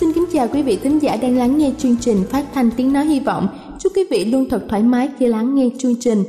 Xin 0.00 0.12
kính 0.12 0.24
chào 0.32 0.48
quý 0.52 0.62
vị 0.62 0.78
thính 0.82 0.98
giả 0.98 1.16
đang 1.22 1.36
lắng 1.36 1.58
nghe 1.58 1.72
chương 1.78 1.96
trình 2.00 2.16
phát 2.30 2.44
thanh 2.54 2.70
tiếng 2.76 2.92
nói 2.92 3.06
hy 3.06 3.20
vọng. 3.20 3.48
Chúc 3.78 3.92
quý 3.96 4.02
vị 4.10 4.24
luôn 4.24 4.48
thật 4.48 4.62
thoải 4.68 4.82
mái 4.82 5.08
khi 5.18 5.26
lắng 5.26 5.54
nghe 5.54 5.68
chương 5.78 5.94
trình. 6.00 6.24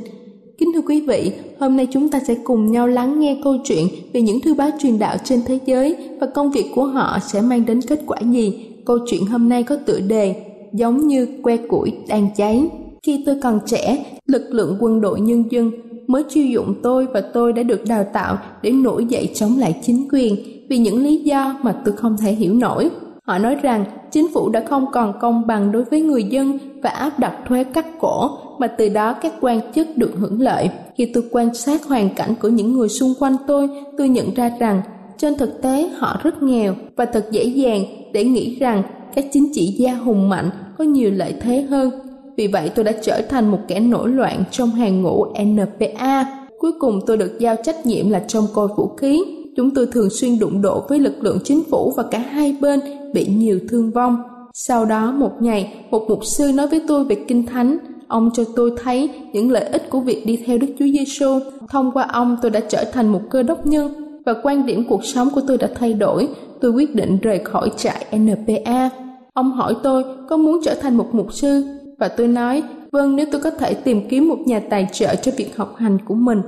Kính 0.58 0.68
thưa 0.74 0.80
quý 0.80 1.00
vị, 1.00 1.32
hôm 1.60 1.76
nay 1.76 1.86
chúng 1.92 2.08
ta 2.08 2.20
sẽ 2.28 2.34
cùng 2.44 2.72
nhau 2.72 2.86
lắng 2.86 3.20
nghe 3.20 3.40
câu 3.44 3.56
chuyện 3.64 3.88
về 4.12 4.20
những 4.20 4.40
thư 4.40 4.54
báo 4.54 4.70
truyền 4.80 4.98
đạo 4.98 5.16
trên 5.24 5.40
thế 5.46 5.58
giới 5.66 5.96
và 6.20 6.26
công 6.34 6.50
việc 6.50 6.66
của 6.74 6.84
họ 6.84 7.18
sẽ 7.28 7.40
mang 7.40 7.66
đến 7.66 7.80
kết 7.82 8.00
quả 8.06 8.18
gì. 8.20 8.66
Câu 8.84 8.98
chuyện 9.10 9.26
hôm 9.26 9.48
nay 9.48 9.62
có 9.62 9.76
tựa 9.76 10.00
đề 10.00 10.34
giống 10.72 11.06
như 11.06 11.26
que 11.42 11.56
củi 11.56 11.92
đang 12.08 12.28
cháy. 12.36 12.68
Khi 13.02 13.22
tôi 13.26 13.36
còn 13.42 13.60
trẻ, 13.66 14.04
lực 14.26 14.46
lượng 14.50 14.76
quân 14.80 15.00
đội 15.00 15.20
nhân 15.20 15.44
dân 15.50 15.70
mới 16.06 16.22
chiêu 16.28 16.46
dụng 16.46 16.74
tôi 16.82 17.06
và 17.14 17.20
tôi 17.20 17.52
đã 17.52 17.62
được 17.62 17.84
đào 17.86 18.04
tạo 18.12 18.38
để 18.62 18.70
nổi 18.70 19.04
dậy 19.04 19.30
chống 19.34 19.58
lại 19.58 19.80
chính 19.82 20.08
quyền 20.12 20.36
vì 20.68 20.78
những 20.78 21.02
lý 21.02 21.16
do 21.16 21.56
mà 21.62 21.82
tôi 21.84 21.96
không 21.96 22.16
thể 22.20 22.32
hiểu 22.32 22.54
nổi 22.54 22.90
Họ 23.28 23.38
nói 23.38 23.54
rằng 23.62 23.84
chính 24.10 24.28
phủ 24.34 24.48
đã 24.48 24.64
không 24.68 24.86
còn 24.92 25.12
công 25.20 25.46
bằng 25.46 25.72
đối 25.72 25.84
với 25.84 26.00
người 26.00 26.22
dân 26.22 26.58
và 26.82 26.90
áp 26.90 27.18
đặt 27.18 27.36
thuế 27.48 27.64
cắt 27.64 27.86
cổ, 28.00 28.30
mà 28.58 28.66
từ 28.66 28.88
đó 28.88 29.12
các 29.12 29.32
quan 29.40 29.60
chức 29.74 29.88
được 29.96 30.10
hưởng 30.16 30.40
lợi. 30.40 30.70
Khi 30.96 31.10
tôi 31.14 31.24
quan 31.30 31.54
sát 31.54 31.84
hoàn 31.84 32.10
cảnh 32.14 32.34
của 32.42 32.48
những 32.48 32.72
người 32.72 32.88
xung 32.88 33.14
quanh 33.18 33.36
tôi, 33.46 33.68
tôi 33.98 34.08
nhận 34.08 34.34
ra 34.34 34.50
rằng 34.58 34.82
trên 35.18 35.36
thực 35.38 35.62
tế 35.62 35.90
họ 35.98 36.20
rất 36.22 36.42
nghèo 36.42 36.74
và 36.96 37.04
thật 37.04 37.26
dễ 37.30 37.44
dàng 37.44 37.84
để 38.12 38.24
nghĩ 38.24 38.56
rằng 38.60 38.82
các 39.14 39.24
chính 39.32 39.52
trị 39.54 39.66
gia 39.66 39.94
hùng 39.94 40.28
mạnh 40.28 40.50
có 40.78 40.84
nhiều 40.84 41.10
lợi 41.10 41.34
thế 41.40 41.60
hơn. 41.60 41.90
Vì 42.36 42.46
vậy 42.46 42.70
tôi 42.74 42.84
đã 42.84 42.92
trở 43.02 43.20
thành 43.28 43.48
một 43.48 43.58
kẻ 43.68 43.80
nổi 43.80 44.08
loạn 44.08 44.44
trong 44.50 44.70
hàng 44.70 45.02
ngũ 45.02 45.26
NPA. 45.42 46.24
Cuối 46.58 46.72
cùng 46.80 47.00
tôi 47.06 47.16
được 47.16 47.38
giao 47.38 47.56
trách 47.64 47.86
nhiệm 47.86 48.10
là 48.10 48.20
trông 48.28 48.46
coi 48.54 48.68
vũ 48.76 48.88
khí. 48.96 49.24
Chúng 49.58 49.70
tôi 49.74 49.86
thường 49.92 50.10
xuyên 50.10 50.38
đụng 50.38 50.62
độ 50.62 50.84
với 50.88 50.98
lực 50.98 51.14
lượng 51.20 51.38
chính 51.44 51.62
phủ 51.70 51.92
và 51.96 52.02
cả 52.10 52.18
hai 52.18 52.56
bên 52.60 52.80
bị 53.14 53.26
nhiều 53.26 53.58
thương 53.68 53.90
vong. 53.90 54.16
Sau 54.54 54.84
đó 54.84 55.12
một 55.12 55.42
ngày, 55.42 55.74
một 55.90 56.04
mục 56.08 56.24
sư 56.24 56.52
nói 56.54 56.66
với 56.66 56.82
tôi 56.88 57.04
về 57.04 57.16
Kinh 57.28 57.46
Thánh. 57.46 57.78
Ông 58.08 58.30
cho 58.34 58.44
tôi 58.56 58.72
thấy 58.82 59.10
những 59.32 59.50
lợi 59.50 59.64
ích 59.64 59.90
của 59.90 60.00
việc 60.00 60.26
đi 60.26 60.36
theo 60.46 60.58
Đức 60.58 60.66
Chúa 60.78 60.84
Giêsu. 60.84 61.38
Thông 61.68 61.90
qua 61.92 62.06
ông 62.12 62.36
tôi 62.42 62.50
đã 62.50 62.60
trở 62.60 62.84
thành 62.92 63.08
một 63.08 63.20
cơ 63.30 63.42
đốc 63.42 63.66
nhân 63.66 64.20
và 64.26 64.34
quan 64.42 64.66
điểm 64.66 64.84
cuộc 64.88 65.04
sống 65.04 65.28
của 65.34 65.40
tôi 65.48 65.58
đã 65.58 65.68
thay 65.74 65.92
đổi. 65.92 66.28
Tôi 66.60 66.70
quyết 66.70 66.94
định 66.94 67.18
rời 67.22 67.38
khỏi 67.44 67.70
trại 67.76 68.06
NPA. 68.18 68.90
Ông 69.34 69.52
hỏi 69.52 69.74
tôi 69.82 70.04
có 70.28 70.36
muốn 70.36 70.60
trở 70.64 70.74
thành 70.74 70.96
một 70.96 71.08
mục 71.12 71.32
sư 71.32 71.64
và 71.98 72.08
tôi 72.08 72.28
nói 72.28 72.62
vâng 72.92 73.16
nếu 73.16 73.26
tôi 73.32 73.40
có 73.40 73.50
thể 73.50 73.74
tìm 73.74 74.08
kiếm 74.08 74.28
một 74.28 74.38
nhà 74.46 74.60
tài 74.70 74.88
trợ 74.92 75.14
cho 75.14 75.32
việc 75.36 75.56
học 75.56 75.76
hành 75.76 75.98
của 76.04 76.14
mình 76.14 76.42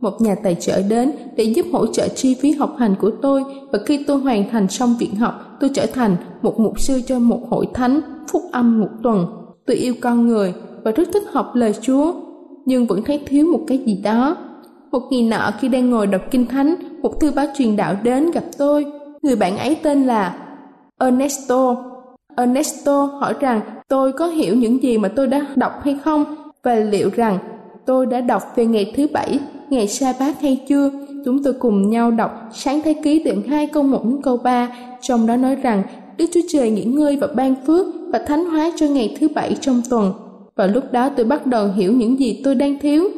một 0.00 0.20
nhà 0.20 0.34
tài 0.34 0.54
trợ 0.54 0.82
đến 0.82 1.12
để 1.36 1.44
giúp 1.44 1.66
hỗ 1.72 1.86
trợ 1.86 2.08
chi 2.08 2.36
phí 2.40 2.52
học 2.52 2.76
hành 2.78 2.94
của 3.00 3.10
tôi 3.22 3.44
và 3.72 3.78
khi 3.86 4.04
tôi 4.06 4.18
hoàn 4.18 4.50
thành 4.50 4.68
xong 4.68 4.94
viện 4.98 5.14
học, 5.16 5.56
tôi 5.60 5.70
trở 5.74 5.86
thành 5.86 6.16
một 6.42 6.60
mục 6.60 6.80
sư 6.80 7.00
cho 7.06 7.18
một 7.18 7.40
hội 7.50 7.66
thánh 7.74 8.00
phúc 8.28 8.42
âm 8.52 8.80
một 8.80 8.88
tuần. 9.02 9.26
Tôi 9.66 9.76
yêu 9.76 9.94
con 10.00 10.26
người 10.26 10.54
và 10.84 10.90
rất 10.90 11.08
thích 11.12 11.22
học 11.32 11.50
lời 11.54 11.74
Chúa, 11.80 12.12
nhưng 12.64 12.86
vẫn 12.86 13.02
thấy 13.04 13.20
thiếu 13.26 13.46
một 13.52 13.60
cái 13.66 13.78
gì 13.78 14.00
đó. 14.04 14.36
Một 14.90 15.00
ngày 15.10 15.22
nọ 15.22 15.50
khi 15.60 15.68
đang 15.68 15.90
ngồi 15.90 16.06
đọc 16.06 16.22
kinh 16.30 16.46
thánh, 16.46 16.74
một 17.02 17.20
thư 17.20 17.30
báo 17.30 17.46
truyền 17.56 17.76
đạo 17.76 17.96
đến 18.02 18.30
gặp 18.30 18.44
tôi. 18.58 18.86
Người 19.22 19.36
bạn 19.36 19.58
ấy 19.58 19.76
tên 19.82 20.06
là 20.06 20.38
Ernesto. 20.98 21.76
Ernesto 22.36 23.04
hỏi 23.04 23.34
rằng 23.40 23.60
tôi 23.88 24.12
có 24.12 24.26
hiểu 24.26 24.56
những 24.56 24.82
gì 24.82 24.98
mà 24.98 25.08
tôi 25.08 25.26
đã 25.26 25.46
đọc 25.56 25.72
hay 25.82 25.98
không 26.04 26.24
và 26.62 26.74
liệu 26.74 27.10
rằng 27.16 27.38
tôi 27.86 28.06
đã 28.06 28.20
đọc 28.20 28.42
về 28.56 28.66
ngày 28.66 28.92
thứ 28.96 29.06
bảy 29.12 29.38
ngày 29.70 29.88
sa 29.88 30.14
bát 30.20 30.40
hay 30.40 30.60
chưa? 30.68 30.90
Chúng 31.24 31.42
tôi 31.42 31.52
cùng 31.52 31.90
nhau 31.90 32.10
đọc 32.10 32.48
sáng 32.52 32.80
thế 32.84 32.94
ký 32.94 33.22
đoạn 33.22 33.42
2 33.42 33.66
câu 33.66 33.82
1 33.82 34.04
đến 34.04 34.22
câu 34.22 34.36
3 34.36 34.68
trong 35.00 35.26
đó 35.26 35.36
nói 35.36 35.56
rằng, 35.56 35.82
Đức 36.18 36.26
Chúa 36.32 36.40
Trời 36.48 36.70
nghỉ 36.70 36.84
ngơi 36.84 37.16
và 37.16 37.26
ban 37.26 37.54
phước 37.66 37.86
và 38.12 38.18
thánh 38.18 38.44
hóa 38.44 38.72
cho 38.76 38.86
ngày 38.86 39.16
thứ 39.20 39.28
bảy 39.34 39.56
trong 39.60 39.82
tuần. 39.90 40.12
Và 40.56 40.66
lúc 40.66 40.84
đó 40.92 41.08
tôi 41.16 41.26
bắt 41.26 41.46
đầu 41.46 41.68
hiểu 41.68 41.92
những 41.92 42.20
gì 42.20 42.40
tôi 42.44 42.54
đang 42.54 42.78
thiếu. 42.78 43.08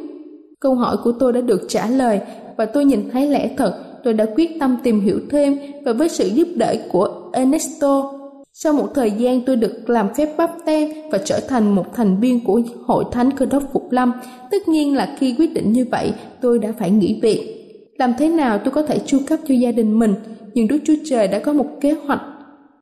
Câu 0.61 0.75
hỏi 0.75 0.97
của 1.05 1.13
tôi 1.13 1.33
đã 1.33 1.41
được 1.41 1.63
trả 1.69 1.87
lời 1.87 2.21
và 2.57 2.65
tôi 2.65 2.85
nhìn 2.85 3.11
thấy 3.13 3.27
lẽ 3.27 3.51
thật. 3.57 3.75
Tôi 4.05 4.15
đã 4.15 4.27
quyết 4.37 4.51
tâm 4.61 4.77
tìm 4.83 5.01
hiểu 5.01 5.21
thêm 5.31 5.59
và 5.85 5.93
với 5.93 6.09
sự 6.09 6.27
giúp 6.27 6.49
đỡ 6.57 6.75
của 6.93 7.09
Ernesto 7.33 8.13
sau 8.55 8.73
một 8.73 8.89
thời 8.95 9.11
gian 9.11 9.41
tôi 9.47 9.57
được 9.57 9.91
làm 9.91 10.15
phép 10.15 10.35
bắp 10.37 10.51
tem 10.67 10.91
và 11.11 11.19
trở 11.25 11.41
thành 11.49 11.75
một 11.75 11.95
thành 11.95 12.21
viên 12.21 12.45
của 12.45 12.61
Hội 12.87 13.05
Thánh 13.13 13.31
Cơ 13.31 13.47
đốc 13.47 13.63
Phục 13.73 13.93
Lâm. 13.93 14.13
Tất 14.51 14.69
nhiên 14.69 14.97
là 14.97 15.17
khi 15.19 15.35
quyết 15.39 15.55
định 15.55 15.73
như 15.73 15.87
vậy, 15.91 16.13
tôi 16.41 16.59
đã 16.59 16.73
phải 16.79 16.91
nghỉ 16.91 17.21
việc. 17.23 17.59
Làm 17.99 18.15
thế 18.19 18.29
nào 18.29 18.59
tôi 18.59 18.75
có 18.75 18.83
thể 18.83 18.99
chu 19.07 19.19
cấp 19.27 19.39
cho 19.49 19.55
gia 19.55 19.73
đình 19.73 19.99
mình? 19.99 20.15
Nhưng 20.55 20.69
Đức 20.69 20.79
Chúa 20.85 20.95
Trời 21.05 21.29
đã 21.29 21.39
có 21.39 21.53
một 21.53 21.67
kế 21.81 21.95
hoạch. 22.07 22.21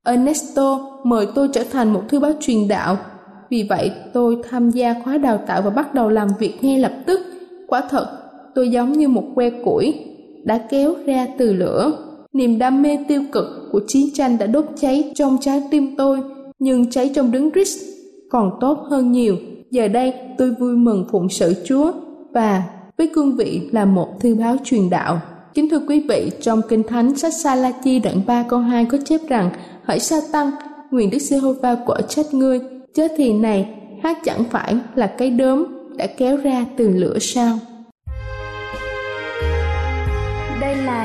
Ernesto 0.05 0.79
mời 1.05 1.27
tôi 1.35 1.49
trở 1.53 1.65
thành 1.73 1.93
một 1.93 2.03
thư 2.09 2.21
báo 2.21 2.33
truyền 2.41 2.69
đạo. 2.69 2.97
Vì 3.51 3.67
vậy, 3.69 3.91
tôi 4.13 4.37
tham 4.51 4.71
gia 4.71 4.95
khóa 5.05 5.19
đào 5.19 5.39
tạo 5.47 5.63
và 5.63 5.71
bắt 5.71 5.95
đầu 5.95 6.09
làm 6.09 6.29
việc 6.39 6.65
ngay 6.65 6.79
lập 6.79 6.93
tức. 7.07 7.21
Quả 7.69 7.83
thật, 7.91 8.07
tôi 8.55 8.71
giống 8.71 8.93
như 8.93 9.09
một 9.09 9.25
que 9.35 9.51
củi 9.51 9.95
đã 10.45 10.59
kéo 10.71 10.95
ra 11.07 11.27
từ 11.39 11.53
lửa. 11.53 11.93
Niềm 12.33 12.59
đam 12.59 12.83
mê 12.83 12.99
tiêu 13.09 13.23
cực 13.33 13.47
của 13.73 13.81
chiến 13.89 14.09
tranh 14.15 14.39
đã 14.39 14.47
đốt 14.47 14.65
cháy 14.81 15.13
trong 15.15 15.39
trái 15.41 15.63
tim 15.71 15.97
tôi, 15.97 16.19
nhưng 16.59 16.91
cháy 16.91 17.11
trong 17.15 17.33
đứng 17.33 17.51
Christ 17.51 17.79
còn 18.31 18.51
tốt 18.61 18.79
hơn 18.91 19.13
nhiều. 19.13 19.37
Giờ 19.71 19.89
đây 19.89 20.15
tôi 20.39 20.51
vui 20.51 20.77
mừng 20.77 21.05
phụng 21.13 21.29
sự 21.29 21.55
Chúa 21.65 21.93
và 22.33 22.63
với 22.99 23.11
cương 23.15 23.37
vị 23.37 23.69
là 23.73 23.85
một 23.85 24.09
thư 24.21 24.35
báo 24.35 24.57
truyền 24.65 24.91
đạo. 24.91 25.21
Kính 25.55 25.71
thưa 25.71 25.81
quý 25.89 26.07
vị, 26.09 26.31
trong 26.41 26.61
Kinh 26.69 26.83
Thánh 26.83 27.17
sách 27.17 27.35
Sa-la-chi 27.35 27.99
đoạn 27.99 28.21
3 28.27 28.43
câu 28.43 28.59
2 28.59 28.85
có 28.85 28.99
chép 29.05 29.21
rằng 29.29 29.51
Hỡi 29.85 29.99
sa 30.01 30.17
tăng, 30.33 30.51
nguyện 30.91 31.11
Đức 31.11 31.19
Giê-hô-va 31.19 31.77
quở 31.87 32.01
trách 32.09 32.35
ngươi, 32.35 32.61
chớ 32.95 33.09
thì 33.17 33.33
này, 33.33 33.69
hát 34.03 34.19
chẳng 34.25 34.45
phải 34.51 34.77
là 34.95 35.07
cái 35.07 35.31
đốm 35.31 35.65
đã 35.97 36.07
kéo 36.07 36.37
ra 36.37 36.67
từ 36.77 36.89
lửa 36.89 37.19
sao. 37.21 37.59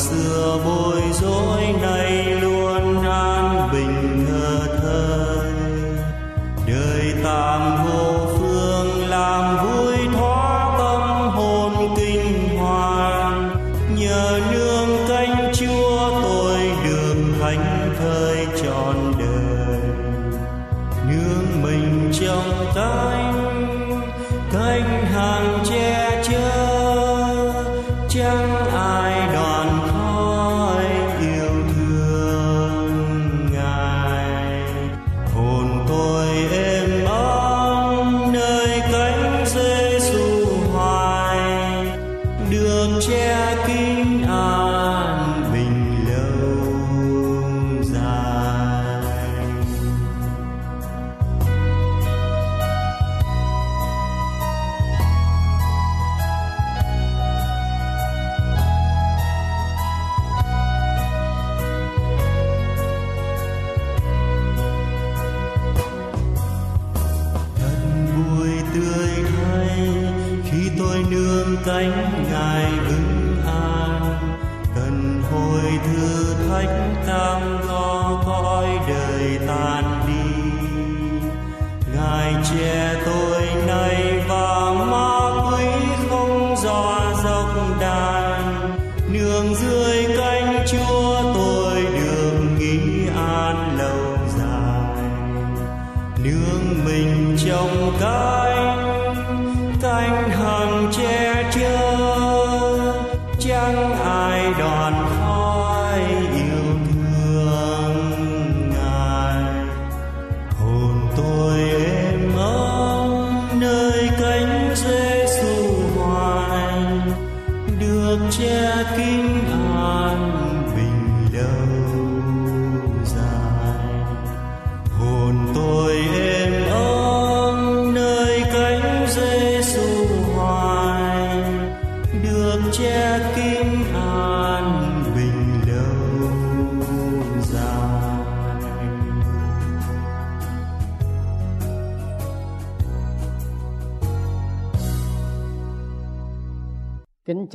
Xưa 0.00 0.58
bối 0.64 1.00
rối 1.12 1.62
này 1.82 2.24
luôn. 2.40 2.59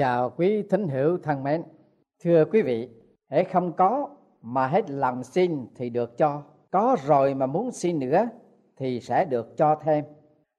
Chào 0.06 0.30
quý 0.30 0.64
thính 0.70 0.88
hữu 0.88 1.18
thân 1.18 1.44
mến. 1.44 1.64
Thưa 2.24 2.46
quý 2.46 2.62
vị, 2.62 2.90
hễ 3.30 3.44
không 3.44 3.74
có 3.74 4.10
mà 4.42 4.68
hết 4.68 4.90
lòng 4.90 5.24
xin 5.24 5.68
thì 5.76 5.90
được 5.90 6.18
cho, 6.18 6.42
có 6.72 6.98
rồi 7.06 7.34
mà 7.34 7.46
muốn 7.46 7.72
xin 7.72 8.00
nữa 8.00 8.28
thì 8.78 9.00
sẽ 9.00 9.26
được 9.26 9.58
cho 9.58 9.76
thêm. 9.76 10.06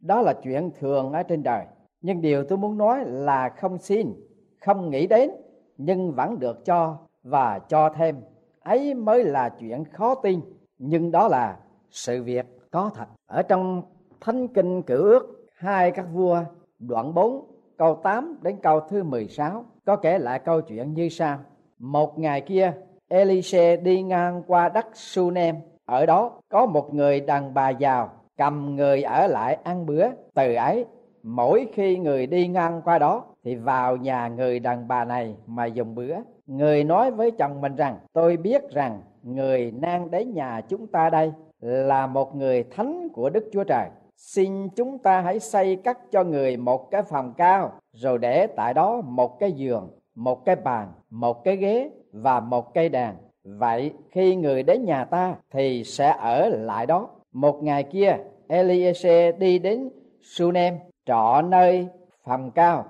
Đó 0.01 0.21
là 0.21 0.33
chuyện 0.43 0.71
thường 0.79 1.13
ở 1.13 1.23
trên 1.23 1.43
đời. 1.43 1.65
Nhưng 2.01 2.21
điều 2.21 2.45
tôi 2.45 2.59
muốn 2.59 2.79
nói 2.79 3.05
là 3.07 3.49
không 3.49 3.79
xin, 3.79 4.13
không 4.61 4.91
nghĩ 4.91 5.07
đến 5.07 5.31
nhưng 5.79 6.13
vẫn 6.13 6.39
được 6.39 6.65
cho 6.65 6.99
và 7.23 7.59
cho 7.69 7.89
thêm. 7.89 8.17
Ấy 8.61 8.95
mới 8.95 9.25
là 9.25 9.49
chuyện 9.49 9.85
khó 9.85 10.15
tin, 10.15 10.41
nhưng 10.79 11.11
đó 11.11 11.29
là 11.29 11.57
sự 11.91 12.23
việc 12.23 12.47
có 12.71 12.91
thật. 12.95 13.07
Ở 13.27 13.43
trong 13.43 13.83
Thánh 14.21 14.49
kinh 14.49 14.83
Cử 14.83 15.03
ước 15.03 15.49
hai 15.57 15.91
các 15.91 16.07
vua 16.13 16.41
đoạn 16.79 17.15
4 17.15 17.56
câu 17.79 17.95
8 17.95 18.39
đến 18.43 18.57
câu 18.63 18.81
thứ 18.81 19.03
16 19.03 19.65
có 19.85 19.97
kể 19.97 20.19
lại 20.19 20.39
câu 20.39 20.61
chuyện 20.61 20.95
như 20.95 21.09
sau. 21.09 21.39
Một 21.79 22.19
ngày 22.19 22.41
kia, 22.41 22.73
Elise 23.09 23.77
đi 23.77 24.03
ngang 24.03 24.43
qua 24.47 24.69
đất 24.69 24.87
Sunem. 24.95 25.57
Ở 25.85 26.07
đó 26.07 26.41
có 26.49 26.67
một 26.67 26.95
người 26.95 27.21
đàn 27.21 27.55
bà 27.55 27.71
giàu 27.71 28.11
cầm 28.37 28.77
người 28.77 29.03
ở 29.03 29.27
lại 29.27 29.59
ăn 29.65 29.87
bữa. 29.87 30.07
Từ 30.35 30.55
ấy, 30.55 30.85
mỗi 31.23 31.67
khi 31.73 31.99
người 31.99 32.27
đi 32.27 32.49
ngang 32.49 32.81
qua 32.85 32.99
đó 32.99 33.25
thì 33.45 33.55
vào 33.55 33.97
nhà 33.97 34.29
người 34.29 34.59
đàn 34.59 34.89
bà 34.89 35.05
này 35.05 35.37
mà 35.47 35.67
dùng 35.67 35.95
bữa. 35.95 36.17
Người 36.47 36.85
nói 36.85 37.11
với 37.11 37.31
chồng 37.31 37.61
mình 37.61 37.77
rằng, 37.77 37.97
tôi 38.13 38.37
biết 38.37 38.71
rằng 38.71 39.01
người 39.23 39.71
đang 39.71 40.11
đến 40.11 40.35
nhà 40.35 40.61
chúng 40.69 40.87
ta 40.87 41.11
đây 41.11 41.33
là 41.61 42.07
một 42.07 42.37
người 42.37 42.63
thánh 42.63 43.09
của 43.09 43.31
Đức 43.31 43.49
Chúa 43.53 43.65
Trời 43.65 43.89
xin 44.17 44.69
chúng 44.69 44.99
ta 44.99 45.21
hãy 45.21 45.41
xây 45.41 45.77
cắt 45.77 45.99
cho 46.11 46.25
người 46.25 46.57
một 46.57 46.91
cái 46.91 47.03
phòng 47.03 47.35
cao, 47.37 47.73
rồi 47.93 48.19
để 48.19 48.47
tại 48.47 48.75
đó 48.75 49.01
một 49.05 49.39
cái 49.41 49.53
giường, 49.53 49.91
một 50.15 50.45
cái 50.45 50.57
bàn, 50.57 50.93
một 51.11 51.45
cái 51.45 51.57
ghế 51.57 51.91
và 52.13 52.41
một 52.41 52.75
cây 52.75 52.89
đàn. 52.89 53.17
Vậy 53.45 53.93
khi 54.11 54.37
người 54.37 54.63
đến 54.63 54.85
nhà 54.85 55.05
ta 55.05 55.35
thì 55.51 55.85
sẽ 55.85 56.17
ở 56.21 56.49
lại 56.49 56.87
đó. 56.87 57.09
Một 57.33 57.63
ngày 57.63 57.83
kia, 57.83 58.17
Eliezer 58.49 59.39
đi 59.39 59.59
đến 59.59 59.91
Sunem, 60.23 60.79
trọ 61.07 61.43
nơi 61.43 61.89
phòng 62.25 62.51
cao, 62.51 62.85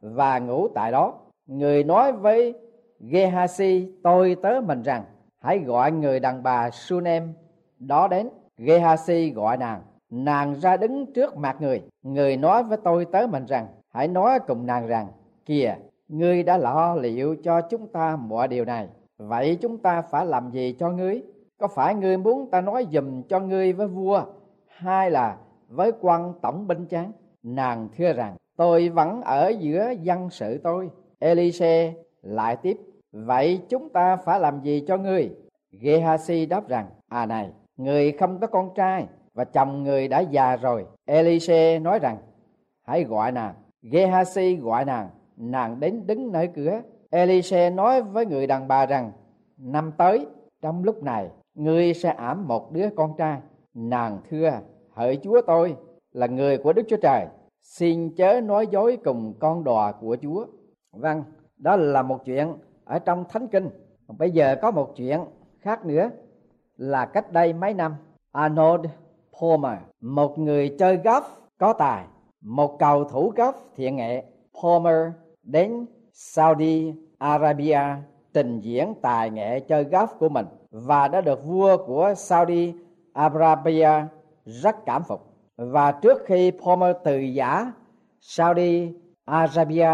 và 0.00 0.38
ngủ 0.38 0.68
tại 0.68 0.92
đó. 0.92 1.14
Người 1.46 1.84
nói 1.84 2.12
với 2.12 2.54
Gehazi, 3.00 3.92
tôi 4.02 4.36
tớ 4.42 4.60
mình 4.66 4.82
rằng, 4.82 5.04
hãy 5.40 5.58
gọi 5.58 5.92
người 5.92 6.20
đàn 6.20 6.42
bà 6.42 6.70
Sunem 6.70 7.32
đó 7.78 8.08
đến. 8.08 8.28
Gehazi 8.58 9.34
gọi 9.34 9.56
nàng 9.56 9.82
nàng 10.14 10.54
ra 10.60 10.76
đứng 10.76 11.12
trước 11.12 11.36
mặt 11.36 11.56
người. 11.60 11.82
Người 12.02 12.36
nói 12.36 12.62
với 12.62 12.78
tôi 12.84 13.04
tới 13.04 13.26
mình 13.26 13.46
rằng, 13.46 13.66
hãy 13.88 14.08
nói 14.08 14.38
cùng 14.46 14.66
nàng 14.66 14.86
rằng, 14.86 15.06
kìa, 15.46 15.74
ngươi 16.08 16.42
đã 16.42 16.58
lo 16.58 16.94
liệu 16.94 17.36
cho 17.44 17.60
chúng 17.60 17.86
ta 17.86 18.16
mọi 18.16 18.48
điều 18.48 18.64
này. 18.64 18.88
Vậy 19.18 19.58
chúng 19.60 19.78
ta 19.78 20.02
phải 20.02 20.26
làm 20.26 20.50
gì 20.50 20.76
cho 20.78 20.90
ngươi? 20.90 21.22
Có 21.58 21.68
phải 21.68 21.94
ngươi 21.94 22.16
muốn 22.16 22.50
ta 22.50 22.60
nói 22.60 22.86
dùm 22.92 23.22
cho 23.22 23.40
ngươi 23.40 23.72
với 23.72 23.86
vua, 23.86 24.24
hay 24.68 25.10
là 25.10 25.36
với 25.68 25.92
quan 26.00 26.32
tổng 26.42 26.66
binh 26.66 26.86
chán 26.86 27.12
nàng 27.42 27.88
thưa 27.96 28.12
rằng, 28.12 28.36
tôi 28.56 28.88
vẫn 28.88 29.22
ở 29.22 29.48
giữa 29.48 29.90
dân 30.02 30.30
sự 30.30 30.58
tôi. 30.58 30.90
Elise 31.18 31.92
lại 32.22 32.56
tiếp, 32.56 32.76
vậy 33.12 33.60
chúng 33.68 33.88
ta 33.88 34.16
phải 34.16 34.40
làm 34.40 34.60
gì 34.60 34.84
cho 34.88 34.96
ngươi? 34.96 35.30
Gehazi 35.72 36.48
đáp 36.48 36.68
rằng 36.68 36.86
à 37.08 37.26
này 37.26 37.50
người 37.76 38.12
không 38.12 38.40
có 38.40 38.46
con 38.46 38.70
trai 38.74 39.06
và 39.34 39.44
chồng 39.44 39.82
người 39.82 40.08
đã 40.08 40.20
già 40.20 40.56
rồi. 40.56 40.86
Elise 41.04 41.78
nói 41.78 41.98
rằng 41.98 42.16
hãy 42.82 43.04
gọi 43.04 43.32
nàng. 43.32 43.54
Gehazi 43.82 44.60
gọi 44.60 44.84
nàng, 44.84 45.08
nàng 45.36 45.80
đến 45.80 46.06
đứng 46.06 46.32
nơi 46.32 46.48
cửa. 46.54 46.80
Elise 47.10 47.70
nói 47.70 48.02
với 48.02 48.26
người 48.26 48.46
đàn 48.46 48.68
bà 48.68 48.86
rằng 48.86 49.12
năm 49.58 49.92
tới 49.98 50.26
trong 50.62 50.84
lúc 50.84 51.02
này 51.02 51.30
ngươi 51.54 51.94
sẽ 51.94 52.08
ảm 52.10 52.48
một 52.48 52.72
đứa 52.72 52.88
con 52.96 53.14
trai. 53.18 53.40
Nàng 53.74 54.20
thưa 54.30 54.60
hỡi 54.90 55.18
chúa 55.22 55.40
tôi 55.46 55.76
là 56.12 56.26
người 56.26 56.58
của 56.58 56.72
Đức 56.72 56.82
Chúa 56.88 56.96
Trời 57.02 57.26
xin 57.62 58.14
chớ 58.14 58.40
nói 58.40 58.66
dối 58.66 58.98
cùng 59.04 59.34
con 59.38 59.64
đò 59.64 59.92
của 59.92 60.16
Chúa. 60.22 60.46
Vâng, 60.92 61.22
đó 61.56 61.76
là 61.76 62.02
một 62.02 62.24
chuyện 62.24 62.52
ở 62.84 62.98
trong 62.98 63.24
Thánh 63.28 63.48
Kinh. 63.48 63.68
Bây 64.18 64.30
giờ 64.30 64.56
có 64.62 64.70
một 64.70 64.92
chuyện 64.96 65.20
khác 65.60 65.86
nữa 65.86 66.10
là 66.76 67.06
cách 67.06 67.32
đây 67.32 67.52
mấy 67.52 67.74
năm 67.74 67.94
Arnold 68.32 68.86
Palmer, 69.40 69.78
một 70.00 70.38
người 70.38 70.76
chơi 70.78 70.96
golf 70.96 71.22
có 71.58 71.72
tài, 71.72 72.04
một 72.40 72.78
cầu 72.78 73.04
thủ 73.04 73.32
golf 73.36 73.52
thiện 73.76 73.96
nghệ. 73.96 74.24
Palmer 74.62 75.12
đến 75.42 75.86
Saudi 76.12 76.94
Arabia 77.18 77.80
trình 78.34 78.60
diễn 78.60 78.94
tài 79.02 79.30
nghệ 79.30 79.60
chơi 79.60 79.84
golf 79.84 80.06
của 80.18 80.28
mình 80.28 80.46
và 80.70 81.08
đã 81.08 81.20
được 81.20 81.44
vua 81.44 81.76
của 81.86 82.14
Saudi 82.16 82.74
Arabia 83.12 83.90
rất 84.44 84.76
cảm 84.86 85.02
phục. 85.02 85.20
Và 85.56 85.92
trước 85.92 86.22
khi 86.26 86.52
Palmer 86.64 86.96
từ 87.04 87.18
giả 87.18 87.72
Saudi 88.20 88.92
Arabia, 89.24 89.90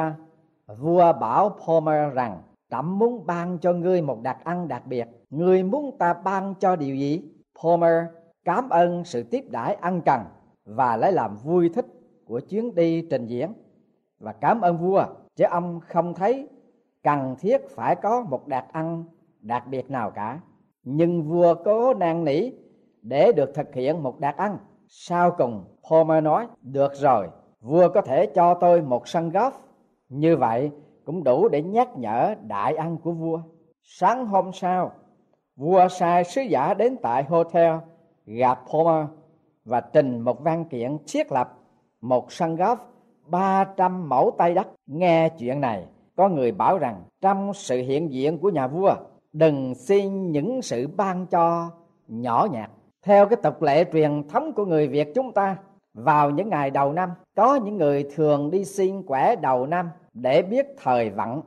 vua 0.78 1.12
bảo 1.12 1.56
Palmer 1.66 2.14
rằng 2.14 2.42
Trẫm 2.70 2.98
muốn 2.98 3.26
ban 3.26 3.58
cho 3.58 3.72
ngươi 3.72 4.02
một 4.02 4.22
đặc 4.22 4.38
ăn 4.44 4.68
đặc 4.68 4.86
biệt. 4.86 5.08
Ngươi 5.30 5.62
muốn 5.62 5.98
ta 5.98 6.14
ban 6.24 6.54
cho 6.60 6.76
điều 6.76 6.96
gì? 6.96 7.22
Palmer 7.62 8.04
cảm 8.44 8.68
ơn 8.68 9.04
sự 9.04 9.22
tiếp 9.22 9.44
đãi 9.50 9.74
ăn 9.74 10.00
cần 10.04 10.20
và 10.64 10.96
lấy 10.96 11.12
làm 11.12 11.36
vui 11.36 11.68
thích 11.68 11.86
của 12.24 12.40
chuyến 12.40 12.74
đi 12.74 13.06
trình 13.10 13.26
diễn. 13.26 13.52
Và 14.18 14.32
cảm 14.32 14.60
ơn 14.60 14.78
vua, 14.78 15.04
chứ 15.36 15.44
ông 15.50 15.80
không 15.80 16.14
thấy 16.14 16.48
cần 17.02 17.36
thiết 17.38 17.58
phải 17.68 17.96
có 17.96 18.22
một 18.22 18.46
đặc 18.46 18.64
ăn 18.72 19.04
đặc 19.40 19.66
biệt 19.66 19.90
nào 19.90 20.10
cả. 20.10 20.40
Nhưng 20.82 21.22
vua 21.22 21.54
cố 21.64 21.94
năn 21.94 22.24
nỉ 22.24 22.50
để 23.02 23.32
được 23.32 23.54
thực 23.54 23.74
hiện 23.74 24.02
một 24.02 24.20
đặc 24.20 24.36
ăn 24.36 24.58
sau 24.92 25.30
cùng 25.30 25.64
Homer 25.82 26.24
nói, 26.24 26.46
được 26.62 26.94
rồi, 26.94 27.28
vua 27.60 27.88
có 27.88 28.00
thể 28.00 28.26
cho 28.26 28.54
tôi 28.54 28.82
một 28.82 29.08
sân 29.08 29.30
golf 29.30 29.50
như 30.08 30.36
vậy 30.36 30.70
cũng 31.04 31.24
đủ 31.24 31.48
để 31.48 31.62
nhắc 31.62 31.88
nhở 31.96 32.34
đại 32.42 32.74
ăn 32.74 32.96
của 32.96 33.12
vua. 33.12 33.40
Sáng 33.82 34.26
hôm 34.26 34.50
sau, 34.52 34.92
vua 35.56 35.88
sai 35.88 36.24
sứ 36.24 36.42
giả 36.42 36.74
đến 36.74 36.96
tại 37.02 37.22
hotel 37.22 37.74
gặp 38.36 38.60
Homer 38.66 39.06
và 39.64 39.80
trình 39.80 40.20
một 40.20 40.40
văn 40.42 40.64
kiện 40.64 40.96
thiết 41.06 41.32
lập 41.32 41.58
một 42.00 42.32
sân 42.32 42.56
golf 42.56 42.76
300 43.26 44.08
mẫu 44.08 44.30
tay 44.38 44.54
đất. 44.54 44.68
Nghe 44.86 45.28
chuyện 45.28 45.60
này, 45.60 45.86
có 46.16 46.28
người 46.28 46.52
bảo 46.52 46.78
rằng 46.78 47.02
trong 47.20 47.54
sự 47.54 47.82
hiện 47.82 48.12
diện 48.12 48.38
của 48.38 48.50
nhà 48.50 48.66
vua, 48.66 48.94
đừng 49.32 49.74
xin 49.74 50.32
những 50.32 50.62
sự 50.62 50.88
ban 50.96 51.26
cho 51.26 51.70
nhỏ 52.08 52.48
nhặt. 52.52 52.70
Theo 53.02 53.26
cái 53.26 53.36
tục 53.42 53.62
lệ 53.62 53.84
truyền 53.92 54.28
thống 54.28 54.52
của 54.52 54.64
người 54.64 54.88
Việt 54.88 55.12
chúng 55.14 55.32
ta, 55.32 55.56
vào 55.94 56.30
những 56.30 56.48
ngày 56.48 56.70
đầu 56.70 56.92
năm, 56.92 57.10
có 57.36 57.54
những 57.54 57.76
người 57.76 58.08
thường 58.14 58.50
đi 58.50 58.64
xin 58.64 59.02
quẻ 59.02 59.36
đầu 59.36 59.66
năm 59.66 59.90
để 60.14 60.42
biết 60.42 60.66
thời 60.82 61.10
vận, 61.10 61.42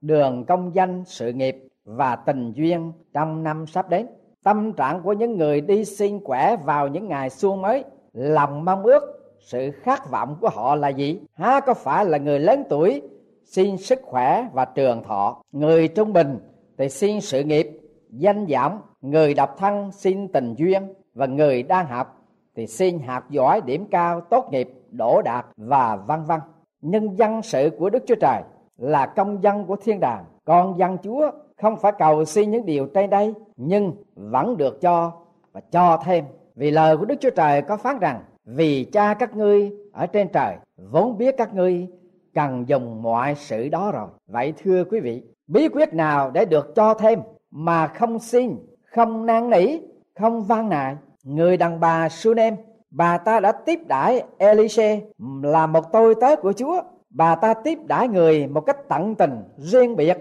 đường 0.00 0.44
công 0.44 0.74
danh, 0.74 1.04
sự 1.06 1.32
nghiệp 1.32 1.68
và 1.84 2.16
tình 2.16 2.52
duyên 2.52 2.92
trong 3.12 3.42
năm 3.42 3.66
sắp 3.66 3.88
đến 3.88 4.06
tâm 4.48 4.72
trạng 4.72 5.02
của 5.02 5.12
những 5.12 5.36
người 5.36 5.60
đi 5.60 5.84
xin 5.84 6.24
khỏe 6.24 6.56
vào 6.56 6.88
những 6.88 7.08
ngày 7.08 7.30
xuân 7.30 7.62
mới, 7.62 7.84
lòng 8.12 8.64
mong 8.64 8.82
ước, 8.82 9.02
sự 9.40 9.70
khát 9.70 10.10
vọng 10.10 10.36
của 10.40 10.48
họ 10.48 10.74
là 10.74 10.88
gì? 10.88 11.20
Há 11.34 11.60
có 11.60 11.74
phải 11.74 12.04
là 12.04 12.18
người 12.18 12.38
lớn 12.38 12.64
tuổi 12.68 13.02
xin 13.44 13.76
sức 13.76 14.00
khỏe 14.02 14.48
và 14.52 14.64
trường 14.64 15.02
thọ? 15.02 15.42
Người 15.52 15.88
trung 15.88 16.12
bình 16.12 16.38
thì 16.78 16.88
xin 16.88 17.20
sự 17.20 17.44
nghiệp, 17.44 17.80
danh 18.10 18.46
vọng. 18.46 18.80
Người 19.00 19.34
độc 19.34 19.58
thân 19.58 19.92
xin 19.92 20.28
tình 20.28 20.54
duyên. 20.54 20.94
Và 21.14 21.26
người 21.26 21.62
đang 21.62 21.86
học 21.86 22.22
thì 22.56 22.66
xin 22.66 22.98
học 22.98 23.30
giỏi 23.30 23.60
điểm 23.60 23.86
cao, 23.90 24.20
tốt 24.20 24.48
nghiệp, 24.50 24.70
đỗ 24.90 25.22
đạt 25.22 25.46
và 25.56 25.96
vân 25.96 26.24
vân. 26.24 26.40
Nhân 26.82 27.16
dân 27.16 27.42
sự 27.42 27.70
của 27.78 27.90
đức 27.90 28.04
chúa 28.06 28.16
trời 28.20 28.42
là 28.78 29.06
công 29.06 29.42
dân 29.42 29.64
của 29.64 29.76
thiên 29.76 30.00
đàng. 30.00 30.24
Con 30.44 30.78
dân 30.78 30.98
chúa 31.02 31.30
không 31.62 31.76
phải 31.76 31.92
cầu 31.98 32.24
xin 32.24 32.50
những 32.50 32.66
điều 32.66 32.86
trên 32.86 33.10
đây, 33.10 33.34
nhưng 33.56 33.92
vẫn 34.18 34.56
được 34.56 34.80
cho 34.80 35.12
và 35.52 35.60
cho 35.70 36.00
thêm. 36.04 36.24
Vì 36.56 36.70
lời 36.70 36.96
của 36.96 37.04
đức 37.04 37.14
chúa 37.20 37.30
trời 37.30 37.62
có 37.62 37.76
phán 37.76 37.98
rằng, 37.98 38.20
vì 38.44 38.84
cha 38.84 39.14
các 39.14 39.36
ngươi 39.36 39.72
ở 39.92 40.06
trên 40.06 40.28
trời, 40.32 40.56
vốn 40.76 41.18
biết 41.18 41.34
các 41.38 41.54
ngươi 41.54 41.86
cần 42.34 42.68
dùng 42.68 43.02
mọi 43.02 43.34
sự 43.34 43.68
đó 43.68 43.92
rồi. 43.92 44.08
Vậy 44.26 44.54
thưa 44.62 44.84
quý 44.84 45.00
vị, 45.00 45.22
bí 45.46 45.68
quyết 45.68 45.94
nào 45.94 46.30
để 46.30 46.44
được 46.44 46.74
cho 46.74 46.94
thêm 46.94 47.20
mà 47.50 47.86
không 47.86 48.18
xin, 48.18 48.56
không 48.84 49.26
năn 49.26 49.50
nỉ, 49.50 49.78
không 50.20 50.42
van 50.42 50.68
nài 50.68 50.96
người 51.22 51.56
đàn 51.56 51.80
bà 51.80 52.08
Sunem, 52.08 52.56
bà 52.90 53.18
ta 53.18 53.40
đã 53.40 53.52
tiếp 53.52 53.80
đãi 53.86 54.22
Elise 54.38 55.00
là 55.42 55.66
một 55.66 55.92
tôi 55.92 56.14
tớ 56.14 56.36
của 56.36 56.52
Chúa. 56.52 56.82
Bà 57.10 57.34
ta 57.34 57.54
tiếp 57.54 57.78
đãi 57.86 58.08
người 58.08 58.46
một 58.46 58.60
cách 58.60 58.88
tận 58.88 59.14
tình, 59.14 59.42
riêng 59.56 59.96
biệt, 59.96 60.18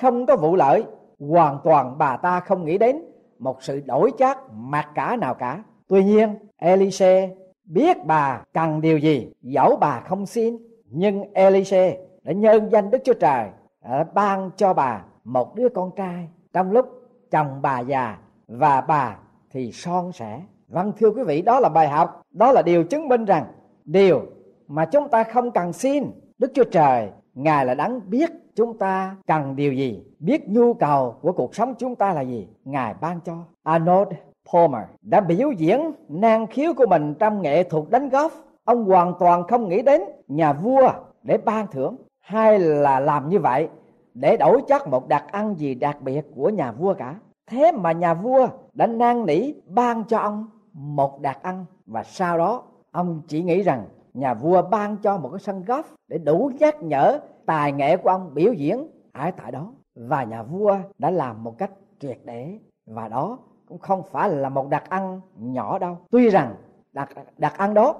không 0.00 0.26
có 0.26 0.36
vụ 0.36 0.56
lợi, 0.56 0.84
hoàn 1.18 1.58
toàn 1.64 1.98
bà 1.98 2.16
ta 2.16 2.40
không 2.40 2.64
nghĩ 2.64 2.78
đến 2.78 3.02
một 3.38 3.62
sự 3.62 3.80
đổi 3.80 4.12
chác 4.18 4.38
mặc 4.52 4.88
cả 4.94 5.16
nào 5.16 5.34
cả. 5.34 5.62
Tuy 5.88 6.04
nhiên, 6.04 6.34
Elise 6.56 7.34
biết 7.64 8.04
bà 8.04 8.42
cần 8.52 8.80
điều 8.80 8.98
gì, 8.98 9.32
dẫu 9.42 9.76
bà 9.76 10.00
không 10.00 10.26
xin, 10.26 10.56
nhưng 10.90 11.32
Elise 11.32 11.98
đã 12.22 12.32
nhân 12.32 12.68
danh 12.72 12.90
Đức 12.90 12.98
Chúa 13.04 13.14
Trời, 13.14 13.48
đã 13.84 14.04
ban 14.14 14.50
cho 14.56 14.74
bà 14.74 15.04
một 15.24 15.54
đứa 15.54 15.68
con 15.68 15.90
trai. 15.96 16.28
Trong 16.52 16.72
lúc 16.72 16.86
chồng 17.30 17.58
bà 17.62 17.80
già 17.80 18.18
và 18.48 18.80
bà 18.80 19.18
thì 19.50 19.72
son 19.72 20.12
sẻ. 20.12 20.40
Vâng 20.68 20.92
thưa 20.98 21.10
quý 21.10 21.22
vị, 21.22 21.42
đó 21.42 21.60
là 21.60 21.68
bài 21.68 21.88
học, 21.88 22.22
đó 22.30 22.52
là 22.52 22.62
điều 22.62 22.84
chứng 22.84 23.08
minh 23.08 23.24
rằng 23.24 23.44
điều 23.84 24.22
mà 24.68 24.84
chúng 24.84 25.08
ta 25.08 25.24
không 25.24 25.50
cần 25.50 25.72
xin 25.72 26.04
Đức 26.38 26.52
Chúa 26.54 26.64
Trời, 26.64 27.10
Ngài 27.34 27.66
là 27.66 27.74
đáng 27.74 28.00
biết 28.10 28.30
chúng 28.58 28.78
ta 28.78 29.16
cần 29.26 29.56
điều 29.56 29.72
gì, 29.72 30.04
biết 30.18 30.48
nhu 30.48 30.74
cầu 30.74 31.14
của 31.20 31.32
cuộc 31.32 31.54
sống 31.54 31.74
chúng 31.78 31.94
ta 31.96 32.12
là 32.12 32.20
gì, 32.20 32.48
Ngài 32.64 32.94
ban 33.00 33.20
cho. 33.20 33.36
Arnold 33.62 34.08
Palmer 34.52 34.82
đã 35.02 35.20
biểu 35.20 35.50
diễn 35.50 35.92
năng 36.08 36.46
khiếu 36.46 36.74
của 36.74 36.86
mình 36.86 37.14
trong 37.18 37.42
nghệ 37.42 37.62
thuật 37.62 37.84
đánh 37.90 38.08
golf 38.08 38.28
ông 38.64 38.84
hoàn 38.84 39.12
toàn 39.18 39.46
không 39.46 39.68
nghĩ 39.68 39.82
đến 39.82 40.02
nhà 40.28 40.52
vua 40.52 40.92
để 41.22 41.38
ban 41.38 41.66
thưởng. 41.66 41.96
Hay 42.20 42.58
là 42.58 43.00
làm 43.00 43.28
như 43.28 43.38
vậy 43.38 43.68
để 44.14 44.36
đổi 44.36 44.60
chắc 44.68 44.88
một 44.88 45.08
đặc 45.08 45.24
ăn 45.32 45.54
gì 45.58 45.74
đặc 45.74 46.02
biệt 46.02 46.26
của 46.34 46.48
nhà 46.48 46.72
vua 46.72 46.94
cả. 46.94 47.14
Thế 47.50 47.72
mà 47.72 47.92
nhà 47.92 48.14
vua 48.14 48.48
đã 48.72 48.86
năn 48.86 49.26
nỉ 49.26 49.52
ban 49.66 50.04
cho 50.04 50.18
ông 50.18 50.46
một 50.72 51.20
đặc 51.20 51.38
ăn 51.42 51.64
và 51.86 52.02
sau 52.02 52.38
đó 52.38 52.62
ông 52.90 53.22
chỉ 53.28 53.42
nghĩ 53.42 53.62
rằng 53.62 53.84
nhà 54.18 54.34
vua 54.34 54.62
ban 54.62 54.96
cho 54.96 55.18
một 55.18 55.28
cái 55.32 55.40
sân 55.40 55.62
golf 55.66 55.82
để 56.08 56.18
đủ 56.18 56.50
nhắc 56.58 56.82
nhở 56.82 57.20
tài 57.46 57.72
nghệ 57.72 57.96
của 57.96 58.08
ông 58.08 58.30
biểu 58.34 58.52
diễn 58.52 58.88
ở 59.12 59.30
tại 59.30 59.52
đó. 59.52 59.72
Và 59.94 60.24
nhà 60.24 60.42
vua 60.42 60.78
đã 60.98 61.10
làm 61.10 61.44
một 61.44 61.58
cách 61.58 61.70
triệt 62.00 62.18
để. 62.24 62.58
Và 62.86 63.08
đó 63.08 63.38
cũng 63.68 63.78
không 63.78 64.02
phải 64.10 64.30
là 64.30 64.48
một 64.48 64.68
đặc 64.68 64.84
ăn 64.88 65.20
nhỏ 65.36 65.78
đâu. 65.78 65.98
Tuy 66.10 66.28
rằng 66.28 66.54
đặc 66.92 67.08
đặc 67.38 67.58
ăn 67.58 67.74
đó, 67.74 67.94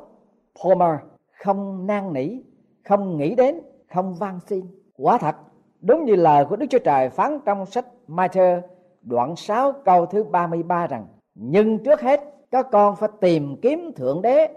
Palmer 0.64 1.00
không 1.44 1.86
năn 1.86 2.12
nỉ, 2.12 2.40
không 2.84 3.16
nghĩ 3.16 3.34
đến, 3.34 3.60
không 3.94 4.14
van 4.14 4.40
xin. 4.46 4.66
Quả 4.96 5.18
thật, 5.18 5.36
đúng 5.80 6.04
như 6.04 6.16
lời 6.16 6.44
của 6.44 6.56
Đức 6.56 6.66
Chúa 6.70 6.78
Trời 6.78 7.10
phán 7.10 7.40
trong 7.44 7.66
sách 7.66 7.86
Matthew, 8.08 8.60
đoạn 9.02 9.36
6 9.36 9.72
câu 9.84 10.06
thứ 10.06 10.24
33 10.24 10.86
rằng, 10.86 11.06
nhưng 11.34 11.84
trước 11.84 12.00
hết, 12.00 12.20
các 12.50 12.66
con 12.72 12.96
phải 12.96 13.08
tìm 13.20 13.56
kiếm 13.62 13.92
thượng 13.96 14.22
đế 14.22 14.48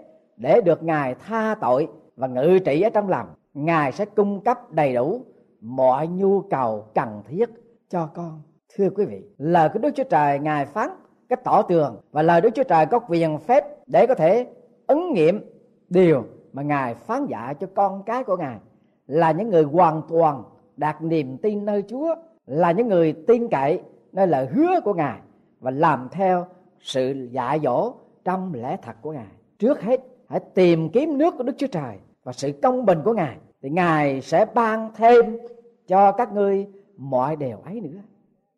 để 0.42 0.60
được 0.60 0.82
ngài 0.82 1.14
tha 1.14 1.54
tội 1.60 1.88
và 2.16 2.26
ngự 2.26 2.58
trị 2.64 2.82
ở 2.82 2.90
trong 2.90 3.08
lòng, 3.08 3.26
ngài 3.54 3.92
sẽ 3.92 4.04
cung 4.04 4.40
cấp 4.40 4.72
đầy 4.72 4.94
đủ 4.94 5.20
mọi 5.60 6.06
nhu 6.06 6.40
cầu 6.40 6.86
cần 6.94 7.22
thiết 7.28 7.46
cho 7.88 8.08
con. 8.14 8.42
Thưa 8.76 8.90
quý 8.90 9.04
vị, 9.04 9.22
lời 9.38 9.68
của 9.72 9.78
đức 9.78 9.90
chúa 9.94 10.04
trời 10.04 10.38
ngài 10.38 10.66
phán 10.66 10.88
cách 11.28 11.44
tỏ 11.44 11.62
tường 11.62 12.00
và 12.12 12.22
lời 12.22 12.40
đức 12.40 12.50
chúa 12.54 12.62
trời 12.62 12.86
có 12.86 12.98
quyền 12.98 13.38
phép 13.38 13.64
để 13.86 14.06
có 14.06 14.14
thể 14.14 14.46
ứng 14.86 15.12
nghiệm 15.12 15.40
điều 15.88 16.24
mà 16.52 16.62
ngài 16.62 16.94
phán 16.94 17.26
dạy 17.26 17.54
cho 17.54 17.66
con 17.74 18.02
cái 18.02 18.24
của 18.24 18.36
ngài 18.36 18.58
là 19.06 19.32
những 19.32 19.50
người 19.50 19.62
hoàn 19.62 20.02
toàn 20.08 20.42
đạt 20.76 21.02
niềm 21.02 21.38
tin 21.38 21.64
nơi 21.64 21.84
chúa, 21.88 22.14
là 22.46 22.72
những 22.72 22.88
người 22.88 23.12
tin 23.26 23.48
cậy 23.48 23.80
nơi 24.12 24.26
lời 24.26 24.46
hứa 24.46 24.80
của 24.84 24.94
ngài 24.94 25.18
và 25.60 25.70
làm 25.70 26.08
theo 26.10 26.46
sự 26.80 27.28
dạy 27.30 27.60
dỗ 27.64 27.94
trong 28.24 28.54
lẽ 28.54 28.76
thật 28.82 28.96
của 29.02 29.12
ngài. 29.12 29.26
Trước 29.58 29.82
hết 29.82 30.00
hãy 30.32 30.40
tìm 30.54 30.88
kiếm 30.88 31.18
nước 31.18 31.34
của 31.38 31.44
đức 31.44 31.52
chúa 31.58 31.66
trời 31.66 31.96
và 32.24 32.32
sự 32.32 32.52
công 32.62 32.86
bình 32.86 32.98
của 33.04 33.12
ngài, 33.12 33.36
thì 33.62 33.70
ngài 33.70 34.20
sẽ 34.20 34.46
ban 34.54 34.90
thêm 34.94 35.38
cho 35.86 36.12
các 36.12 36.32
ngươi 36.32 36.66
mọi 36.96 37.36
điều 37.36 37.58
ấy 37.64 37.80
nữa. 37.80 38.00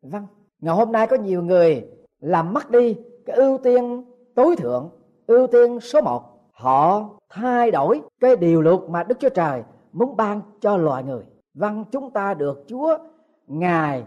Vâng. 0.03 0.27
Ngày 0.61 0.75
hôm 0.75 0.93
nay 0.93 1.07
có 1.07 1.17
nhiều 1.17 1.43
người 1.43 1.87
làm 2.21 2.53
mất 2.53 2.71
đi 2.71 2.97
cái 3.27 3.37
ưu 3.37 3.59
tiên 3.59 4.05
tối 4.35 4.57
thượng, 4.57 4.91
ưu 5.27 5.47
tiên 5.47 5.81
số 5.81 6.01
một. 6.01 6.23
Họ 6.53 7.09
thay 7.31 7.71
đổi 7.71 8.01
cái 8.21 8.37
điều 8.37 8.63
luật 8.63 8.81
mà 8.89 9.03
đức 9.03 9.21
chúa 9.21 9.29
trời 9.29 9.63
muốn 9.93 10.17
ban 10.17 10.41
cho 10.61 10.77
loài 10.77 11.03
người. 11.03 11.23
Vâng 11.55 11.85
chúng 11.91 12.11
ta 12.11 12.35
được 12.35 12.65
chúa, 12.67 12.99
ngài 13.47 14.05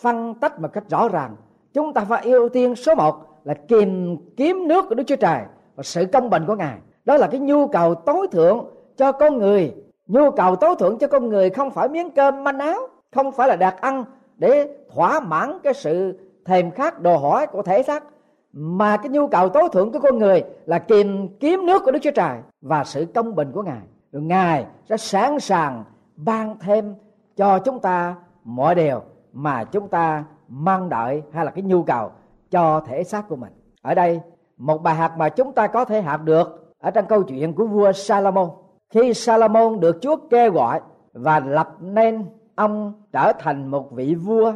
phân 0.00 0.34
tách 0.34 0.60
một 0.60 0.68
cách 0.72 0.84
rõ 0.88 1.08
ràng. 1.08 1.36
Chúng 1.74 1.92
ta 1.94 2.04
phải 2.04 2.24
ưu 2.24 2.48
tiên 2.48 2.74
số 2.74 2.94
một 2.94 3.14
là 3.44 3.54
tìm 3.54 4.16
kiếm 4.36 4.68
nước 4.68 4.84
của 4.88 4.94
đức 4.94 5.04
chúa 5.06 5.16
trời 5.16 5.42
và 5.76 5.82
sự 5.82 6.06
công 6.12 6.30
bình 6.30 6.42
của 6.46 6.56
ngài 6.56 6.78
đó 7.06 7.16
là 7.16 7.26
cái 7.26 7.40
nhu 7.40 7.66
cầu 7.66 7.94
tối 7.94 8.28
thượng 8.30 8.66
cho 8.96 9.12
con 9.12 9.38
người 9.38 9.74
nhu 10.06 10.30
cầu 10.30 10.56
tối 10.56 10.74
thượng 10.78 10.98
cho 10.98 11.06
con 11.06 11.28
người 11.28 11.50
không 11.50 11.70
phải 11.70 11.88
miếng 11.88 12.10
cơm 12.10 12.44
manh 12.44 12.58
áo, 12.58 12.88
không 13.14 13.32
phải 13.32 13.48
là 13.48 13.56
đạt 13.56 13.74
ăn 13.80 14.04
để 14.36 14.76
thỏa 14.94 15.20
mãn 15.20 15.58
cái 15.62 15.74
sự 15.74 16.18
thèm 16.44 16.70
khát, 16.70 17.00
đồ 17.00 17.16
hỏi 17.16 17.46
của 17.46 17.62
thể 17.62 17.82
xác, 17.82 18.04
mà 18.52 18.96
cái 18.96 19.08
nhu 19.08 19.28
cầu 19.28 19.48
tối 19.48 19.68
thượng 19.72 19.92
của 19.92 19.98
con 19.98 20.18
người 20.18 20.44
là 20.66 20.78
tìm 20.78 21.28
kiếm 21.40 21.66
nước 21.66 21.82
của 21.84 21.90
Đức 21.90 21.98
Chúa 22.02 22.10
Trời 22.10 22.38
và 22.60 22.84
sự 22.84 23.06
công 23.14 23.34
bình 23.34 23.52
của 23.52 23.62
Ngài. 23.62 23.82
Rồi 24.12 24.22
Ngài 24.22 24.66
sẽ 24.88 24.96
sẵn 24.96 25.40
sàng 25.40 25.84
ban 26.16 26.58
thêm 26.58 26.94
cho 27.36 27.58
chúng 27.58 27.78
ta 27.78 28.14
mọi 28.44 28.74
điều 28.74 29.02
mà 29.32 29.64
chúng 29.64 29.88
ta 29.88 30.24
mong 30.48 30.88
đợi 30.88 31.22
hay 31.32 31.44
là 31.44 31.50
cái 31.50 31.62
nhu 31.62 31.82
cầu 31.82 32.10
cho 32.50 32.80
thể 32.80 33.04
xác 33.04 33.28
của 33.28 33.36
mình. 33.36 33.52
Ở 33.82 33.94
đây, 33.94 34.20
một 34.56 34.82
bài 34.82 34.94
học 34.94 35.12
mà 35.16 35.28
chúng 35.28 35.52
ta 35.52 35.66
có 35.66 35.84
thể 35.84 36.02
học 36.02 36.20
được 36.24 36.65
ở 36.86 36.90
trong 36.90 37.06
câu 37.06 37.22
chuyện 37.22 37.54
của 37.54 37.66
vua 37.66 37.92
Salomon. 37.92 38.50
Khi 38.90 39.14
Salomon 39.14 39.80
được 39.80 39.98
Chúa 40.00 40.16
kêu 40.30 40.52
gọi 40.52 40.80
và 41.12 41.40
lập 41.40 41.68
nên, 41.80 42.24
ông 42.54 42.92
trở 43.12 43.32
thành 43.38 43.66
một 43.66 43.92
vị 43.92 44.14
vua 44.14 44.52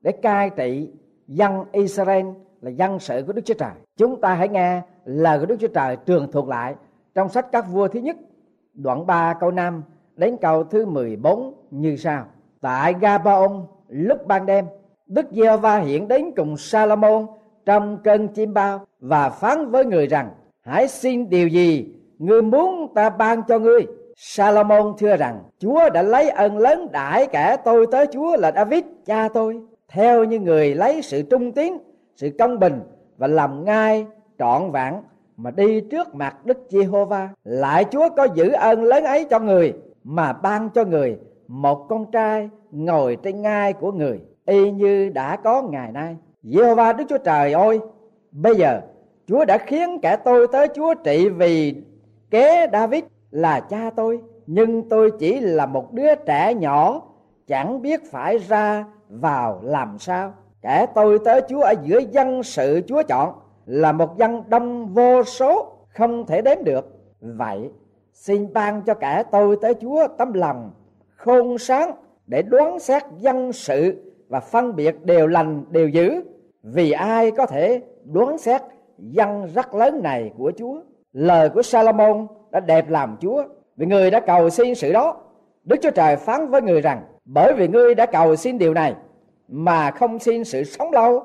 để 0.00 0.12
cai 0.12 0.50
trị 0.50 0.92
dân 1.26 1.64
Israel 1.72 2.26
là 2.60 2.70
dân 2.70 2.98
sự 2.98 3.22
của 3.26 3.32
Đức 3.32 3.42
Chúa 3.44 3.54
Trời. 3.54 3.70
Chúng 3.96 4.20
ta 4.20 4.34
hãy 4.34 4.48
nghe 4.48 4.82
lời 5.04 5.38
của 5.38 5.46
Đức 5.46 5.56
Chúa 5.60 5.68
Trời 5.68 5.96
trường 5.96 6.32
thuộc 6.32 6.48
lại 6.48 6.74
trong 7.14 7.28
sách 7.28 7.46
các 7.52 7.64
vua 7.68 7.88
thứ 7.88 8.00
nhất, 8.00 8.16
đoạn 8.74 9.06
3 9.06 9.34
câu 9.34 9.50
5 9.50 9.82
đến 10.16 10.36
câu 10.40 10.64
thứ 10.64 10.86
14 10.86 11.54
như 11.70 11.96
sau. 11.96 12.24
Tại 12.60 12.94
Gabaon, 13.00 13.66
lúc 13.88 14.26
ban 14.26 14.46
đêm, 14.46 14.64
Đức 15.06 15.26
Giê-hô-va 15.30 15.78
hiện 15.78 16.08
đến 16.08 16.30
cùng 16.36 16.56
Salomon 16.56 17.26
trong 17.66 17.98
cơn 18.04 18.28
chim 18.28 18.54
bao 18.54 18.86
và 19.00 19.30
phán 19.30 19.70
với 19.70 19.84
người 19.84 20.06
rằng 20.06 20.30
hãy 20.70 20.88
xin 20.88 21.30
điều 21.30 21.48
gì 21.48 21.86
ngươi 22.18 22.42
muốn 22.42 22.94
ta 22.94 23.10
ban 23.10 23.42
cho 23.48 23.58
ngươi? 23.58 23.86
Salomon 24.16 24.94
thưa 24.98 25.16
rằng, 25.16 25.38
Chúa 25.58 25.90
đã 25.90 26.02
lấy 26.02 26.30
ân 26.30 26.58
lớn 26.58 26.88
đại 26.92 27.26
kẻ 27.26 27.56
tôi 27.64 27.86
tới 27.92 28.06
Chúa 28.06 28.36
là 28.36 28.52
David, 28.52 28.84
cha 29.06 29.28
tôi. 29.28 29.60
Theo 29.88 30.24
như 30.24 30.40
người 30.40 30.74
lấy 30.74 31.02
sự 31.02 31.22
trung 31.22 31.52
tín, 31.52 31.72
sự 32.16 32.30
công 32.38 32.58
bình 32.58 32.80
và 33.18 33.26
làm 33.26 33.64
ngay 33.64 34.06
trọn 34.38 34.70
vẹn 34.70 34.94
mà 35.36 35.50
đi 35.50 35.80
trước 35.80 36.14
mặt 36.14 36.46
Đức 36.46 36.58
Giê-hô-va, 36.68 37.28
lại 37.44 37.84
Chúa 37.90 38.08
có 38.16 38.24
giữ 38.34 38.52
ơn 38.52 38.82
lớn 38.82 39.04
ấy 39.04 39.24
cho 39.24 39.40
người 39.40 39.72
mà 40.04 40.32
ban 40.32 40.70
cho 40.70 40.84
người 40.84 41.18
một 41.48 41.86
con 41.88 42.10
trai 42.12 42.48
ngồi 42.70 43.16
trên 43.22 43.42
ngai 43.42 43.72
của 43.72 43.92
người, 43.92 44.20
y 44.46 44.70
như 44.70 45.08
đã 45.08 45.36
có 45.36 45.62
ngày 45.62 45.92
nay. 45.92 46.16
Giê-hô-va 46.42 46.92
Đức 46.92 47.04
Chúa 47.08 47.18
Trời 47.18 47.52
ơi, 47.52 47.80
bây 48.32 48.54
giờ 48.54 48.80
Chúa 49.30 49.44
đã 49.44 49.58
khiến 49.58 49.98
kẻ 50.02 50.16
tôi 50.16 50.46
tới 50.52 50.68
Chúa 50.74 50.94
trị 50.94 51.28
vì 51.28 51.74
kế 52.30 52.66
David 52.72 53.04
là 53.30 53.60
cha 53.60 53.90
tôi, 53.96 54.20
nhưng 54.46 54.88
tôi 54.88 55.10
chỉ 55.18 55.40
là 55.40 55.66
một 55.66 55.92
đứa 55.92 56.14
trẻ 56.14 56.54
nhỏ, 56.54 57.02
chẳng 57.46 57.82
biết 57.82 58.10
phải 58.10 58.38
ra 58.38 58.84
vào 59.08 59.60
làm 59.62 59.98
sao. 59.98 60.32
Kẻ 60.62 60.86
tôi 60.94 61.18
tới 61.24 61.42
Chúa 61.48 61.60
ở 61.60 61.74
giữa 61.82 61.98
dân 62.10 62.42
sự 62.42 62.80
Chúa 62.86 63.02
chọn 63.02 63.34
là 63.66 63.92
một 63.92 64.18
dân 64.18 64.42
đông 64.48 64.94
vô 64.94 65.22
số, 65.24 65.72
không 65.88 66.26
thể 66.26 66.42
đếm 66.42 66.64
được. 66.64 66.88
Vậy, 67.20 67.70
xin 68.12 68.52
ban 68.52 68.82
cho 68.82 68.94
kẻ 68.94 69.22
tôi 69.30 69.56
tới 69.62 69.74
Chúa 69.74 70.08
tấm 70.18 70.32
lòng 70.32 70.70
khôn 71.16 71.58
sáng 71.58 71.90
để 72.26 72.42
đoán 72.42 72.78
xét 72.78 73.02
dân 73.18 73.52
sự 73.52 74.12
và 74.28 74.40
phân 74.40 74.76
biệt 74.76 75.04
đều 75.04 75.26
lành 75.26 75.64
đều 75.70 75.88
dữ. 75.88 76.22
Vì 76.62 76.90
ai 76.90 77.30
có 77.30 77.46
thể 77.46 77.82
đoán 78.04 78.38
xét 78.38 78.62
dân 79.00 79.46
rất 79.54 79.74
lớn 79.74 80.02
này 80.02 80.32
của 80.38 80.52
Chúa. 80.58 80.80
Lời 81.12 81.48
của 81.48 81.62
Salomon 81.62 82.26
đã 82.50 82.60
đẹp 82.60 82.90
làm 82.90 83.16
Chúa. 83.20 83.44
Vì 83.76 83.86
người 83.86 84.10
đã 84.10 84.20
cầu 84.20 84.50
xin 84.50 84.74
sự 84.74 84.92
đó, 84.92 85.16
Đức 85.64 85.76
Chúa 85.82 85.90
Trời 85.90 86.16
phán 86.16 86.48
với 86.48 86.62
người 86.62 86.80
rằng, 86.80 87.02
bởi 87.24 87.52
vì 87.56 87.68
ngươi 87.68 87.94
đã 87.94 88.06
cầu 88.06 88.36
xin 88.36 88.58
điều 88.58 88.74
này, 88.74 88.94
mà 89.48 89.90
không 89.90 90.18
xin 90.18 90.44
sự 90.44 90.64
sống 90.64 90.92
lâu, 90.92 91.24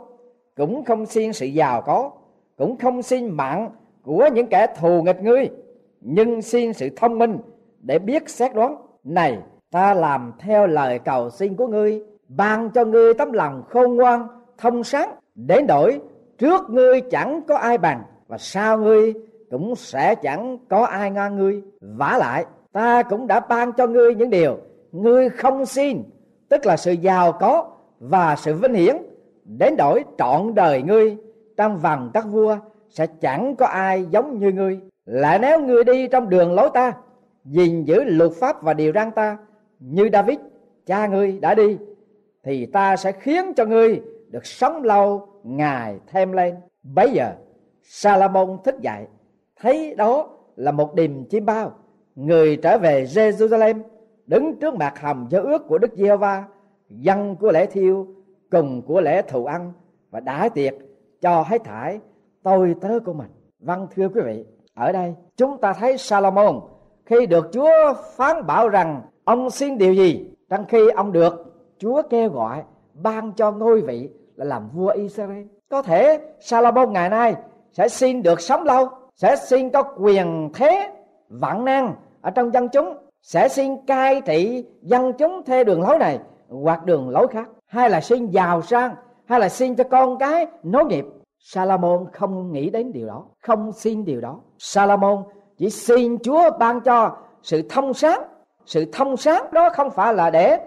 cũng 0.55 0.83
không 0.83 1.05
xin 1.05 1.33
sự 1.33 1.45
giàu 1.45 1.81
có, 1.81 2.11
cũng 2.57 2.77
không 2.77 3.01
xin 3.01 3.29
mạng 3.29 3.69
của 4.03 4.29
những 4.33 4.47
kẻ 4.47 4.67
thù 4.79 5.01
nghịch 5.01 5.21
ngươi, 5.21 5.49
nhưng 6.01 6.41
xin 6.41 6.73
sự 6.73 6.89
thông 6.95 7.19
minh 7.19 7.38
để 7.81 7.99
biết 7.99 8.29
xét 8.29 8.55
đoán. 8.55 8.75
Này, 9.03 9.38
ta 9.71 9.93
làm 9.93 10.33
theo 10.39 10.67
lời 10.67 10.99
cầu 10.99 11.29
xin 11.29 11.55
của 11.55 11.67
ngươi, 11.67 12.03
ban 12.27 12.69
cho 12.69 12.85
ngươi 12.85 13.13
tấm 13.13 13.31
lòng 13.31 13.63
khôn 13.69 13.95
ngoan, 13.95 14.27
thông 14.57 14.83
sáng, 14.83 15.09
đến 15.35 15.67
đổi 15.67 15.99
trước 16.38 16.69
ngươi 16.69 17.02
chẳng 17.02 17.41
có 17.48 17.58
ai 17.58 17.78
bằng, 17.78 18.04
và 18.28 18.38
sau 18.38 18.78
ngươi 18.78 19.13
cũng 19.52 19.76
sẽ 19.76 20.15
chẳng 20.15 20.58
có 20.69 20.86
ai 20.86 21.12
ngang 21.12 21.38
ngươi. 21.38 21.62
Vả 21.82 22.17
lại, 22.19 22.45
ta 22.71 23.04
cũng 23.04 23.28
đã 23.28 23.39
ban 23.39 23.71
cho 23.74 23.88
ngươi 23.88 24.15
những 24.15 24.30
điều 24.30 24.58
ngươi 24.91 25.30
không 25.30 25.65
xin, 25.65 26.04
tức 26.50 26.65
là 26.65 26.78
sự 26.78 26.91
giàu 26.91 27.32
có 27.32 27.71
và 28.00 28.36
sự 28.36 28.54
vinh 28.54 28.74
hiển. 28.74 28.98
Đến 29.45 29.76
đổi 29.78 30.04
trọn 30.17 30.56
đời 30.56 30.82
ngươi, 30.82 31.17
trong 31.58 31.78
vòng 31.78 32.12
các 32.13 32.26
vua 32.26 32.58
sẽ 32.89 33.08
chẳng 33.08 33.56
có 33.56 33.65
ai 33.65 34.06
giống 34.06 34.39
như 34.39 34.52
ngươi. 34.52 34.80
Lại 35.06 35.39
nếu 35.39 35.62
ngươi 35.62 35.84
đi 35.84 36.08
trong 36.08 36.30
đường 36.30 36.54
lối 36.54 36.69
ta, 36.74 36.93
gìn 37.45 37.84
giữ 37.84 38.04
luật 38.04 38.32
pháp 38.39 38.62
và 38.62 38.74
điều 38.74 38.91
răn 38.93 39.12
ta, 39.12 39.38
như 39.80 40.10
David, 40.13 40.38
cha 40.86 41.08
ngươi 41.08 41.39
đã 41.39 41.56
đi, 41.56 41.78
thì 42.43 42.65
ta 42.65 42.95
sẽ 42.95 43.12
khiến 43.12 43.54
cho 43.54 43.65
ngươi 43.65 44.02
được 44.30 44.45
sống 44.45 44.84
lâu 44.84 45.28
ngày 45.45 45.99
thêm 46.08 46.31
lên. 46.31 46.55
Bấy 46.84 47.12
giờ, 47.12 47.34
Salomon 47.84 48.58
thức 48.63 48.79
dậy, 48.79 49.08
thấy 49.62 49.95
đó 49.95 50.29
là 50.55 50.71
một 50.71 50.95
điềm 50.95 51.29
chiêm 51.29 51.45
bao. 51.45 51.71
Người 52.15 52.58
trở 52.58 52.77
về 52.77 53.03
Jerusalem, 53.03 53.81
đứng 54.27 54.60
trước 54.60 54.75
mặt 54.75 54.99
hầm 54.99 55.27
giao 55.29 55.41
ước 55.41 55.67
của 55.67 55.77
Đức 55.77 55.93
Giê-hô-va, 55.93 56.43
dân 56.89 57.36
của 57.36 57.51
lễ 57.51 57.65
thiêu, 57.65 58.08
cùng 58.51 58.81
của 58.81 59.01
lễ 59.01 59.21
thù 59.21 59.45
ăn, 59.45 59.73
và 60.12 60.19
đã 60.19 60.49
tiệc 60.49 60.73
cho 61.21 61.43
hết 61.47 61.63
thải 61.63 61.99
tôi 62.43 62.75
tớ 62.81 62.99
của 63.05 63.13
mình. 63.13 63.29
Vâng 63.60 63.88
thưa 63.95 64.10
quý 64.10 64.21
vị, 64.25 64.45
ở 64.73 64.91
đây 64.91 65.15
chúng 65.38 65.58
ta 65.58 65.73
thấy 65.73 65.97
Salomon 65.97 66.60
khi 67.05 67.25
được 67.25 67.49
Chúa 67.51 67.93
phán 68.15 68.47
bảo 68.47 68.69
rằng 68.69 69.01
ông 69.23 69.49
xin 69.49 69.77
điều 69.77 69.93
gì? 69.93 70.29
Trong 70.49 70.65
khi 70.65 70.89
ông 70.95 71.12
được 71.12 71.55
Chúa 71.77 72.01
kêu 72.10 72.29
gọi 72.29 72.63
ban 72.93 73.31
cho 73.31 73.51
ngôi 73.51 73.81
vị 73.81 74.10
là 74.36 74.45
làm 74.45 74.69
vua 74.74 74.89
Israel. 74.89 75.43
Có 75.69 75.82
thể 75.82 76.19
Salomon 76.39 76.93
ngày 76.93 77.10
nay 77.10 77.36
sẽ 77.71 77.88
xin 77.89 78.24
được 78.24 78.41
sống 78.41 78.63
lâu, 78.63 78.89
sẽ 79.15 79.36
xin 79.36 79.69
có 79.69 79.84
quyền 79.84 80.50
thế, 80.54 80.91
vạn 81.30 81.65
năng 81.65 81.95
ở 82.21 82.32
trong 82.32 82.54
dân 82.54 82.69
chúng, 82.69 82.98
sẽ 83.21 83.48
xin 83.48 83.86
cai 83.86 84.21
trị 84.21 84.65
dân 84.82 85.13
chúng 85.13 85.41
theo 85.45 85.63
đường 85.63 85.82
lối 85.82 85.98
này 85.98 86.19
hoặc 86.50 86.86
đường 86.86 87.10
lối 87.10 87.28
khác. 87.28 87.50
Hay 87.65 87.89
là 87.89 88.02
xin 88.02 88.28
giàu 88.28 88.62
sang, 88.62 88.95
hay 89.26 89.39
là 89.39 89.50
xin 89.50 89.76
cho 89.76 89.84
con 89.84 90.17
cái 90.17 90.48
nối 90.63 90.86
nghiệp. 90.86 91.06
Salomon 91.39 92.06
không 92.13 92.52
nghĩ 92.52 92.69
đến 92.69 92.91
điều 92.91 93.08
đó, 93.08 93.26
không 93.41 93.71
xin 93.71 94.06
điều 94.06 94.21
đó. 94.21 94.39
Salomon 94.58 95.24
chỉ 95.58 95.69
xin 95.69 96.17
Chúa 96.24 96.52
ban 96.60 96.82
cho 96.82 97.17
sự 97.43 97.62
thông 97.69 97.93
sáng. 97.93 98.21
Sự 98.65 98.86
thông 98.93 99.17
sáng 99.17 99.45
đó 99.52 99.69
không 99.69 99.91
phải 99.91 100.13
là 100.13 100.30
để 100.30 100.60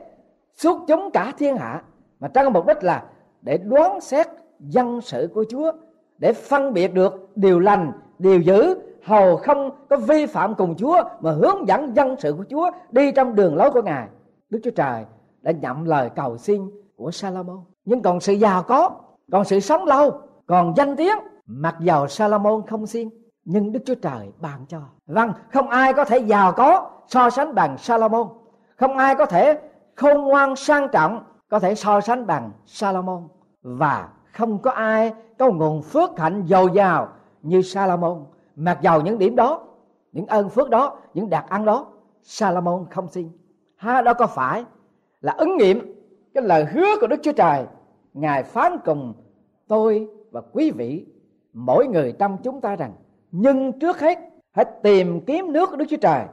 suốt 0.55 0.85
chúng 0.89 1.11
cả 1.11 1.33
thiên 1.39 1.57
hạ, 1.57 1.83
mà 2.21 2.29
trong 2.29 2.53
mục 2.53 2.67
đích 2.67 2.85
là 2.85 3.03
để 3.43 3.59
đoán 3.59 4.01
xét 4.01 4.27
dân 4.61 5.01
sự 5.01 5.29
của 5.35 5.45
Chúa, 5.51 5.73
để 6.19 6.33
phân 6.33 6.73
biệt 6.73 6.95
được 6.95 7.29
điều 7.37 7.61
lành, 7.61 7.93
điều 8.19 8.41
dữ. 8.41 8.75
Hầu 9.05 9.37
không 9.37 9.71
có 9.91 9.97
vi 9.97 10.27
phạm 10.27 10.55
cùng 10.55 10.75
Chúa 10.77 11.03
mà 11.21 11.31
hướng 11.33 11.69
dẫn 11.69 11.97
dân 11.97 12.17
sự 12.19 12.35
của 12.39 12.45
Chúa 12.51 12.71
đi 12.91 13.13
trong 13.13 13.35
đường 13.35 13.57
lối 13.57 13.71
của 13.71 13.83
Ngài. 13.83 14.09
Đức 14.51 14.61
Chúa 14.65 14.71
Trời 14.71 15.05
đã 15.41 15.53
nhậm 15.53 15.85
lời 15.85 16.11
cầu 16.17 16.39
xin 16.39 16.71
của 16.97 17.11
Salomon. 17.11 17.59
Nhưng 17.85 18.03
còn 18.03 18.21
sự 18.21 18.33
giàu 18.33 18.63
có, 18.63 18.91
còn 19.33 19.45
sự 19.45 19.61
sống 19.61 19.85
lâu, 19.85 20.21
còn 20.47 20.75
danh 20.77 20.97
tiếng, 20.97 21.19
mặc 21.47 21.77
dầu 21.81 22.09
Salomon 22.09 22.63
không 22.67 22.87
xin, 22.87 23.09
nhưng 23.45 23.73
Đức 23.73 23.81
Chúa 23.87 23.95
Trời 23.95 24.33
ban 24.41 24.67
cho. 24.69 24.81
Vâng 25.07 25.33
không 25.53 25.69
ai 25.69 25.93
có 25.93 26.05
thể 26.05 26.19
giàu 26.19 26.53
có 26.53 26.91
so 27.07 27.31
sánh 27.31 27.55
bằng 27.55 27.79
Salomon. 27.79 28.29
Không 28.77 28.97
ai 28.97 29.15
có 29.15 29.27
thể 29.27 29.59
khôn 29.97 30.23
ngoan 30.23 30.57
sang 30.57 30.89
trọng 30.93 31.25
có 31.49 31.59
thể 31.59 31.75
so 31.75 32.01
sánh 32.01 32.27
bằng 32.27 32.51
Salomon. 32.67 33.29
Và 33.63 34.09
không 34.33 34.59
có 34.59 34.71
ai 34.71 35.13
có 35.39 35.51
nguồn 35.51 35.83
phước 35.83 36.19
hạnh 36.19 36.45
dồi 36.47 36.71
dào 36.75 37.09
như 37.43 37.63
Salomon. 37.63 38.25
Mặc 38.57 38.79
dầu 38.83 39.03
những 39.03 39.19
điểm 39.19 39.37
đó, 39.37 39.65
những 40.13 40.27
ơn 40.27 40.49
phước 40.49 40.71
đó, 40.71 40.97
những 41.15 41.31
đặc 41.31 41.45
ăn 41.49 41.65
đó, 41.65 41.87
Salomon 42.23 42.87
không 42.91 43.09
xin. 43.09 43.31
Ha, 43.77 44.03
đó 44.03 44.15
có 44.15 44.27
phải 44.27 44.65
là 45.21 45.33
ứng 45.33 45.57
nghiệm 45.57 45.95
cái 46.35 46.45
lời 46.45 46.65
hứa 46.65 46.97
của 47.01 47.07
Đức 47.07 47.21
Chúa 47.23 47.33
Trời? 47.33 47.65
Ngài 48.15 48.43
phán 48.43 48.79
cùng 48.85 49.15
tôi 49.69 50.09
và 50.31 50.41
quý 50.53 50.71
vị, 50.71 51.07
mỗi 51.53 51.87
người 51.87 52.13
trong 52.19 52.37
chúng 52.43 52.61
ta 52.61 52.77
rằng, 52.77 52.93
nhưng 53.31 53.79
trước 53.81 54.01
hết, 54.01 54.19
hãy 54.53 54.65
tìm 54.83 55.21
kiếm 55.21 55.53
nước 55.53 55.71
của 55.71 55.77
Đức 55.77 55.85
Chúa 55.89 55.97
Trời 55.97 56.25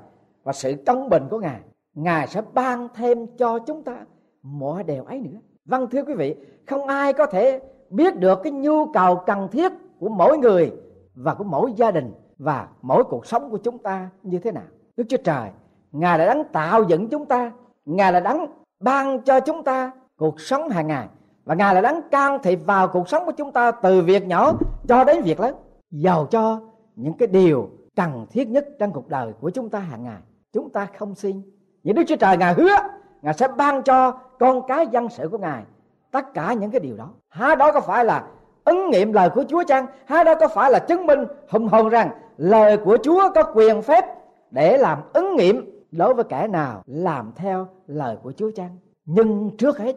và 0.44 0.54
sự 0.54 0.76
công 0.86 1.10
bình 1.10 1.24
của 1.30 1.40
Ngài. 1.40 1.60
Ngài 1.94 2.28
sẽ 2.28 2.42
ban 2.54 2.88
thêm 2.96 3.28
cho 3.38 3.60
chúng 3.60 3.84
ta 3.84 3.98
mọi 4.46 4.84
điều 4.84 5.04
ấy 5.04 5.20
nữa. 5.20 5.40
Vâng 5.66 5.90
thưa 5.90 6.04
quý 6.04 6.14
vị, 6.14 6.36
Không 6.68 6.88
ai 6.88 7.14
có 7.14 7.26
thể 7.26 7.62
biết 7.90 8.20
được 8.20 8.40
cái 8.44 8.52
nhu 8.52 8.86
cầu 8.86 9.16
cần 9.16 9.48
thiết 9.52 9.72
của 10.00 10.10
mỗi 10.10 10.38
người 10.38 10.72
Và 11.16 11.34
của 11.34 11.44
mỗi 11.44 11.74
gia 11.76 11.92
đình 11.92 12.14
Và 12.38 12.68
mỗi 12.82 13.04
cuộc 13.04 13.26
sống 13.26 13.50
của 13.50 13.58
chúng 13.58 13.78
ta 13.78 14.10
như 14.24 14.40
thế 14.40 14.52
nào. 14.52 14.64
Đức 14.98 15.04
Chúa 15.10 15.18
Trời, 15.18 15.50
Ngài 15.92 16.18
đã 16.18 16.26
đấng 16.26 16.44
tạo 16.44 16.84
dựng 16.84 17.10
chúng 17.10 17.26
ta, 17.26 17.52
Ngài 17.86 18.14
là 18.14 18.20
đấng 18.20 18.46
ban 18.80 19.22
cho 19.22 19.40
chúng 19.40 19.64
ta 19.64 19.92
cuộc 20.18 20.42
sống 20.42 20.70
hàng 20.70 20.88
ngày 20.88 21.08
và 21.46 21.56
ngài 21.56 21.76
là 21.76 21.82
đấng 21.82 22.02
can 22.12 22.40
thiệp 22.44 22.60
vào 22.66 22.88
cuộc 22.88 23.10
sống 23.10 23.26
của 23.26 23.32
chúng 23.32 23.52
ta 23.52 23.72
từ 23.72 24.02
việc 24.02 24.28
nhỏ 24.28 24.54
cho 24.88 25.04
đến 25.04 25.22
việc 25.22 25.40
lớn, 25.40 25.56
giàu 25.92 26.26
cho 26.26 26.62
những 26.96 27.14
cái 27.14 27.28
điều 27.28 27.70
cần 27.96 28.26
thiết 28.30 28.48
nhất 28.48 28.68
trong 28.80 28.92
cuộc 28.92 29.08
đời 29.08 29.34
của 29.42 29.50
chúng 29.50 29.70
ta 29.70 29.80
hàng 29.80 30.04
ngày. 30.04 30.22
Chúng 30.54 30.70
ta 30.70 30.88
không 30.98 31.16
xin. 31.16 31.42
Những 31.84 31.96
đức 31.96 32.04
chúa 32.08 32.16
trời, 32.16 32.38
ngài 32.38 32.54
hứa, 32.54 32.76
ngài 33.22 33.34
sẽ 33.34 33.48
ban 33.58 33.84
cho 33.84 34.20
con 34.40 34.62
cái 34.68 34.88
dân 34.88 35.10
sự 35.10 35.30
của 35.30 35.38
ngài, 35.38 35.64
tất 36.12 36.34
cả 36.34 36.54
những 36.54 36.72
cái 36.72 36.80
điều 36.80 36.98
đó. 36.98 37.10
Há 37.30 37.56
đó 37.56 37.72
có 37.72 37.82
phải 37.82 38.06
là 38.06 38.28
ứng 38.64 38.90
nghiệm 38.90 39.14
lời 39.14 39.30
của 39.30 39.44
chúa 39.50 39.64
chăng? 39.64 39.86
Há 40.06 40.24
đó 40.24 40.36
có 40.36 40.48
phải 40.48 40.72
là 40.72 40.80
chứng 40.80 41.06
minh 41.06 41.20
hùng 41.50 41.68
hồn 41.68 41.90
rằng 41.90 42.10
lời 42.38 42.78
của 42.78 42.98
chúa 43.04 43.30
có 43.36 43.44
quyền 43.54 43.82
phép 43.82 44.06
để 44.52 44.78
làm 44.78 45.00
ứng 45.14 45.36
nghiệm 45.36 45.84
đối 45.92 46.14
với 46.14 46.24
kẻ 46.24 46.48
nào 46.48 46.84
làm 46.86 47.32
theo 47.36 47.68
lời 47.88 48.18
của 48.24 48.32
chúa 48.32 48.52
chăng? 48.56 48.78
Nhưng 49.06 49.52
trước 49.58 49.78
hết, 49.78 49.96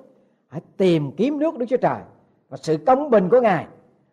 hãy 0.48 0.60
tìm 0.76 1.12
kiếm 1.12 1.38
nước 1.38 1.58
Đức 1.58 1.66
Chúa 1.68 1.76
Trời 1.76 2.00
và 2.48 2.56
sự 2.56 2.76
công 2.86 3.10
bình 3.10 3.28
của 3.28 3.40
Ngài, 3.40 3.66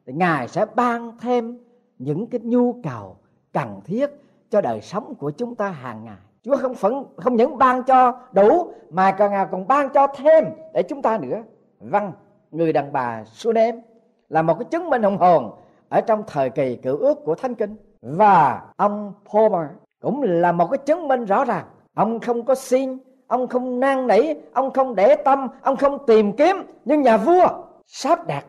thì 0.06 0.14
Ngài 0.14 0.48
sẽ 0.48 0.66
ban 0.76 1.18
thêm 1.18 1.58
những 2.00 2.28
cái 2.28 2.42
nhu 2.44 2.76
cầu 2.84 3.18
cần 3.54 3.82
thiết 3.86 4.10
cho 4.50 4.62
đời 4.62 4.82
sống 4.82 5.16
của 5.16 5.32
chúng 5.32 5.56
ta 5.56 5.70
hàng 5.70 6.04
ngày. 6.04 6.18
Chúa 6.46 6.58
không 6.58 6.76
phận 6.76 7.06
không 7.18 7.36
những 7.36 7.58
ban 7.58 7.84
cho 7.84 8.20
đủ 8.32 8.74
mà 8.90 9.12
còn 9.12 9.32
Ngài 9.32 9.46
còn 9.52 9.68
ban 9.68 9.90
cho 9.90 10.08
thêm 10.08 10.46
để 10.74 10.84
chúng 10.84 11.02
ta 11.02 11.18
nữa. 11.18 11.44
Vâng, 11.80 12.12
người 12.52 12.74
đàn 12.74 12.94
bà 12.94 13.24
Sunem 13.26 13.82
là 14.30 14.42
một 14.42 14.54
cái 14.60 14.66
chứng 14.66 14.90
minh 14.90 15.04
hùng 15.04 15.18
hồn 15.18 15.52
ở 15.90 16.02
trong 16.02 16.24
thời 16.28 16.50
kỳ 16.50 16.76
cựu 16.76 16.98
ước 16.98 17.26
của 17.26 17.36
Thánh 17.36 17.56
Kinh. 17.56 17.76
Và 18.02 18.62
ông 18.78 19.14
Palmer 19.34 19.70
cũng 20.02 20.22
là 20.24 20.52
một 20.52 20.68
cái 20.72 20.78
chứng 20.78 21.08
minh 21.08 21.26
rõ 21.26 21.46
ràng. 21.46 21.66
Ông 21.96 22.20
không 22.20 22.46
có 22.46 22.56
xin 22.56 22.98
ông 23.28 23.48
không 23.48 23.80
năn 23.80 24.08
nỉ 24.08 24.34
ông 24.54 24.72
không 24.72 24.96
để 24.96 25.16
tâm 25.16 25.48
ông 25.62 25.76
không 25.76 26.06
tìm 26.06 26.32
kiếm 26.32 26.56
nhưng 26.86 27.02
nhà 27.02 27.18
vua 27.18 27.48
sắp 27.86 28.28
đặt 28.28 28.46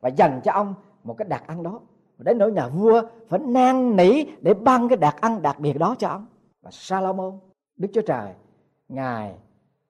và 0.00 0.08
dành 0.08 0.40
cho 0.44 0.52
ông 0.52 0.74
một 1.04 1.14
cái 1.18 1.28
đặc 1.28 1.42
ăn 1.46 1.62
đó. 1.62 1.80
Đến 2.18 2.38
nỗi 2.38 2.52
nhà 2.52 2.68
vua 2.68 3.02
phải 3.28 3.38
năn 3.38 3.96
nỉ 3.96 4.24
để 4.40 4.54
ban 4.54 4.88
cái 4.88 4.96
đặc 4.96 5.16
ăn 5.20 5.42
đặc 5.42 5.60
biệt 5.60 5.78
đó 5.78 5.94
cho 5.98 6.08
ông 6.08 6.26
và 6.62 6.70
Salomon, 6.72 7.38
Đức 7.76 7.88
Chúa 7.94 8.02
Trời, 8.02 8.30
ngài 8.88 9.34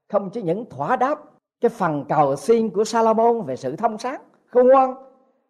không 0.09 0.31
chỉ 0.31 0.43
những 0.43 0.65
thỏa 0.71 0.97
đáp 0.97 1.19
cái 1.61 1.69
phần 1.69 2.05
cầu 2.09 2.37
xin 2.37 2.71
của 2.71 2.85
Salomon 2.85 3.43
về 3.43 3.57
sự 3.57 3.77
thông 3.77 3.99
sáng, 3.99 4.23
khôn 4.47 4.69
ngoan, 4.69 4.95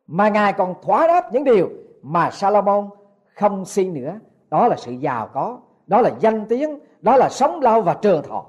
mà 0.06 0.28
ngài 0.28 0.52
còn 0.52 0.74
thỏa 0.82 1.06
đáp 1.06 1.32
những 1.32 1.44
điều 1.44 1.68
mà 2.02 2.30
Salomon 2.30 2.88
không 3.34 3.64
xin 3.64 3.94
nữa. 3.94 4.14
Đó 4.50 4.68
là 4.68 4.76
sự 4.76 4.92
giàu 4.92 5.28
có, 5.34 5.58
đó 5.86 6.00
là 6.00 6.10
danh 6.20 6.46
tiếng, 6.48 6.78
đó 7.00 7.16
là 7.16 7.28
sống 7.28 7.60
lâu 7.60 7.82
và 7.82 7.94
trường 7.94 8.22
thọ. 8.22 8.44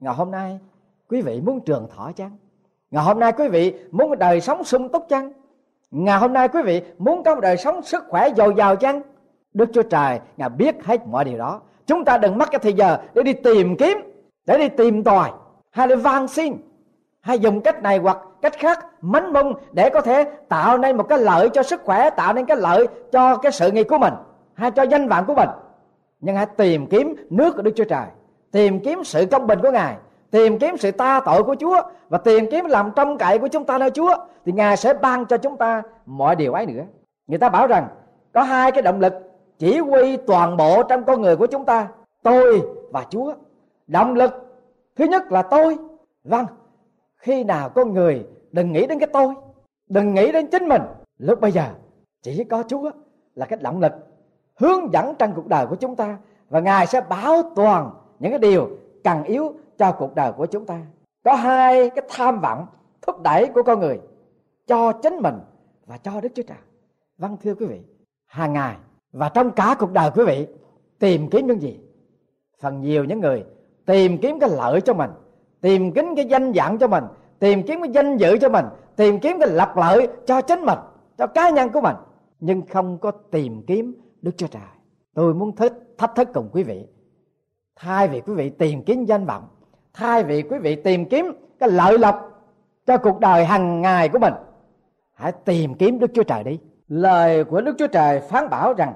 Ngày 0.00 0.14
hôm 0.14 0.30
nay, 0.30 0.58
quý 1.08 1.22
vị 1.22 1.40
muốn 1.40 1.60
trường 1.60 1.88
thọ 1.96 2.12
chăng? 2.16 2.36
Ngày 2.90 3.04
hôm 3.04 3.20
nay 3.20 3.32
quý 3.32 3.48
vị 3.48 3.74
muốn 3.90 4.10
một 4.10 4.18
đời 4.18 4.40
sống 4.40 4.64
sung 4.64 4.88
túc 4.88 5.06
chăng? 5.08 5.32
Ngày 5.90 6.18
hôm 6.18 6.32
nay 6.32 6.48
quý 6.48 6.62
vị 6.62 6.82
muốn 6.98 7.22
có 7.24 7.34
một 7.34 7.40
đời 7.40 7.56
sống 7.56 7.82
sức 7.82 8.04
khỏe 8.08 8.28
dồi 8.36 8.54
dào 8.56 8.76
chăng? 8.76 9.02
Đức 9.54 9.68
chúa 9.72 9.82
trời, 9.82 10.20
ngài 10.36 10.48
biết 10.48 10.84
hết 10.84 11.06
mọi 11.06 11.24
điều 11.24 11.38
đó 11.38 11.60
chúng 11.92 12.04
ta 12.04 12.18
đừng 12.18 12.38
mất 12.38 12.50
cái 12.50 12.58
thời 12.58 12.72
giờ 12.72 12.98
để 13.14 13.22
đi 13.22 13.32
tìm 13.32 13.76
kiếm, 13.76 13.98
để 14.46 14.58
đi 14.58 14.68
tìm 14.68 15.04
tòi, 15.04 15.30
hay 15.70 15.86
để 15.86 15.96
van 15.96 16.28
xin, 16.28 16.56
hay 17.20 17.38
dùng 17.38 17.60
cách 17.60 17.82
này 17.82 17.98
hoặc 17.98 18.18
cách 18.42 18.52
khác, 18.58 18.86
mánh 19.00 19.32
mông 19.32 19.54
để 19.72 19.90
có 19.90 20.00
thể 20.00 20.24
tạo 20.48 20.78
nên 20.78 20.96
một 20.96 21.08
cái 21.08 21.18
lợi 21.18 21.48
cho 21.48 21.62
sức 21.62 21.82
khỏe, 21.84 22.10
tạo 22.10 22.32
nên 22.32 22.46
cái 22.46 22.56
lợi 22.56 22.86
cho 23.12 23.36
cái 23.36 23.52
sự 23.52 23.70
nghiệp 23.70 23.86
của 23.88 23.98
mình, 23.98 24.14
hay 24.54 24.70
cho 24.70 24.82
danh 24.82 25.08
vọng 25.08 25.24
của 25.26 25.34
mình. 25.34 25.48
Nhưng 26.20 26.36
hãy 26.36 26.46
tìm 26.46 26.86
kiếm 26.86 27.16
nước 27.30 27.56
của 27.56 27.62
đức 27.62 27.72
chúa 27.76 27.84
trời, 27.84 28.06
tìm 28.52 28.80
kiếm 28.80 29.04
sự 29.04 29.26
công 29.30 29.46
bình 29.46 29.58
của 29.62 29.70
ngài, 29.70 29.96
tìm 30.30 30.58
kiếm 30.58 30.76
sự 30.76 30.90
ta 30.90 31.20
tội 31.24 31.42
của 31.42 31.56
chúa, 31.60 31.82
và 32.08 32.18
tìm 32.18 32.46
kiếm 32.50 32.64
làm 32.64 32.90
trông 32.96 33.18
cậy 33.18 33.38
của 33.38 33.48
chúng 33.48 33.64
ta 33.64 33.78
nơi 33.78 33.90
chúa, 33.90 34.16
thì 34.46 34.52
ngài 34.52 34.76
sẽ 34.76 34.94
ban 34.94 35.26
cho 35.26 35.36
chúng 35.36 35.56
ta 35.56 35.82
mọi 36.06 36.36
điều 36.36 36.52
ấy 36.52 36.66
nữa. 36.66 36.82
Người 37.26 37.38
ta 37.38 37.48
bảo 37.48 37.66
rằng, 37.66 37.88
có 38.32 38.42
hai 38.42 38.72
cái 38.72 38.82
động 38.82 39.00
lực 39.00 39.31
chỉ 39.62 39.78
huy 39.78 40.16
toàn 40.16 40.56
bộ 40.56 40.82
trong 40.82 41.04
con 41.04 41.20
người 41.22 41.36
của 41.36 41.46
chúng 41.46 41.64
ta, 41.64 41.88
tôi 42.22 42.62
và 42.90 43.06
chúa. 43.10 43.34
Động 43.86 44.14
lực 44.14 44.32
thứ 44.96 45.04
nhất 45.04 45.32
là 45.32 45.42
tôi. 45.42 45.78
Vâng 46.24 46.46
khi 47.16 47.44
nào 47.44 47.68
con 47.68 47.94
người 47.94 48.26
đừng 48.52 48.72
nghĩ 48.72 48.86
đến 48.86 48.98
cái 48.98 49.08
tôi, 49.12 49.34
đừng 49.88 50.14
nghĩ 50.14 50.32
đến 50.32 50.46
chính 50.46 50.68
mình. 50.68 50.82
Lúc 51.18 51.40
bây 51.40 51.52
giờ, 51.52 51.64
chỉ 52.22 52.44
có 52.44 52.62
chúa 52.68 52.90
là 53.34 53.46
cái 53.46 53.58
động 53.62 53.80
lực 53.80 53.92
hướng 54.54 54.92
dẫn 54.92 55.14
trong 55.18 55.32
cuộc 55.34 55.46
đời 55.46 55.66
của 55.66 55.76
chúng 55.76 55.96
ta 55.96 56.18
và 56.48 56.60
ngài 56.60 56.86
sẽ 56.86 57.00
bảo 57.00 57.42
toàn 57.56 57.90
những 58.18 58.32
cái 58.32 58.38
điều 58.38 58.70
cần 59.04 59.24
yếu 59.24 59.54
cho 59.78 59.92
cuộc 59.92 60.14
đời 60.14 60.32
của 60.32 60.46
chúng 60.46 60.66
ta. 60.66 60.80
Có 61.24 61.34
hai 61.34 61.90
cái 61.90 62.04
tham 62.08 62.40
vọng 62.40 62.66
thúc 63.02 63.22
đẩy 63.22 63.46
của 63.54 63.62
con 63.62 63.80
người, 63.80 64.00
cho 64.66 64.92
chính 64.92 65.16
mình 65.16 65.38
và 65.86 65.98
cho 65.98 66.20
đức 66.20 66.32
chúa 66.34 66.42
trời. 66.42 66.58
Vâng 67.18 67.36
thưa 67.42 67.54
quý 67.54 67.66
vị, 67.66 67.80
hàng 68.26 68.52
ngày 68.52 68.76
và 69.12 69.28
trong 69.28 69.50
cả 69.50 69.76
cuộc 69.78 69.92
đời 69.92 70.10
quý 70.14 70.24
vị, 70.26 70.46
tìm 70.98 71.28
kiếm 71.30 71.46
những 71.46 71.62
gì? 71.62 71.80
Phần 72.60 72.80
nhiều 72.80 73.04
những 73.04 73.20
người 73.20 73.44
tìm 73.86 74.18
kiếm 74.18 74.38
cái 74.38 74.50
lợi 74.50 74.80
cho 74.80 74.94
mình, 74.94 75.10
tìm 75.60 75.92
kiếm 75.92 76.06
cái 76.16 76.24
danh 76.24 76.52
vọng 76.52 76.78
cho 76.78 76.88
mình, 76.88 77.04
tìm 77.38 77.62
kiếm 77.62 77.80
cái 77.80 77.90
danh 77.92 78.16
dự 78.16 78.38
cho 78.38 78.48
mình, 78.48 78.64
tìm 78.96 79.18
kiếm 79.18 79.36
cái 79.40 79.48
lập 79.48 79.72
lợi 79.76 80.08
cho 80.26 80.40
chính 80.40 80.60
mình, 80.60 80.78
cho 81.18 81.26
cá 81.26 81.50
nhân 81.50 81.70
của 81.72 81.80
mình. 81.80 81.96
Nhưng 82.40 82.62
không 82.66 82.98
có 82.98 83.10
tìm 83.10 83.62
kiếm 83.66 83.94
đức 84.22 84.30
chúa 84.36 84.46
trời. 84.46 84.62
Tôi 85.14 85.34
muốn 85.34 85.56
thích 85.56 85.72
thách 85.98 86.14
thức 86.14 86.28
cùng 86.34 86.48
quý 86.52 86.62
vị. 86.62 86.86
Thay 87.76 88.08
vì 88.08 88.20
quý 88.20 88.34
vị 88.34 88.50
tìm 88.50 88.82
kiếm 88.82 89.04
danh 89.04 89.26
vọng, 89.26 89.44
thay 89.92 90.24
vì 90.24 90.42
quý 90.42 90.58
vị 90.58 90.76
tìm 90.76 91.04
kiếm 91.04 91.32
cái 91.58 91.70
lợi 91.70 91.98
lộc 91.98 92.28
cho 92.86 92.98
cuộc 92.98 93.20
đời 93.20 93.44
hàng 93.44 93.80
ngày 93.80 94.08
của 94.08 94.18
mình, 94.18 94.34
hãy 95.14 95.32
tìm 95.32 95.74
kiếm 95.74 95.98
đức 95.98 96.10
chúa 96.14 96.22
trời 96.22 96.44
đi 96.44 96.58
lời 96.92 97.44
của 97.44 97.60
đức 97.60 97.74
chúa 97.78 97.86
trời 97.86 98.20
phán 98.20 98.50
bảo 98.50 98.72
rằng, 98.72 98.92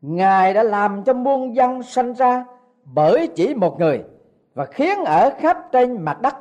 ngài 0.00 0.54
đã 0.54 0.62
làm 0.62 1.04
cho 1.04 1.14
muôn 1.14 1.56
dân 1.56 1.82
sanh 1.82 2.12
ra 2.12 2.44
bởi 2.84 3.28
chỉ 3.34 3.54
một 3.54 3.80
người 3.80 4.04
và 4.54 4.64
khiến 4.64 5.04
ở 5.04 5.30
khắp 5.38 5.58
trên 5.72 6.02
mặt 6.02 6.20
đất. 6.20 6.34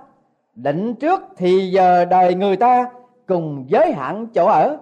Định 0.56 0.96
trước 0.96 1.22
thì 1.38 1.72
giờ 1.72 2.06
đời 2.06 2.36
người 2.36 2.56
ta 2.56 2.90
cùng 3.28 3.66
giới 3.68 3.92
hạn 3.92 4.28
chỗ 4.34 4.46
ở. 4.46 4.78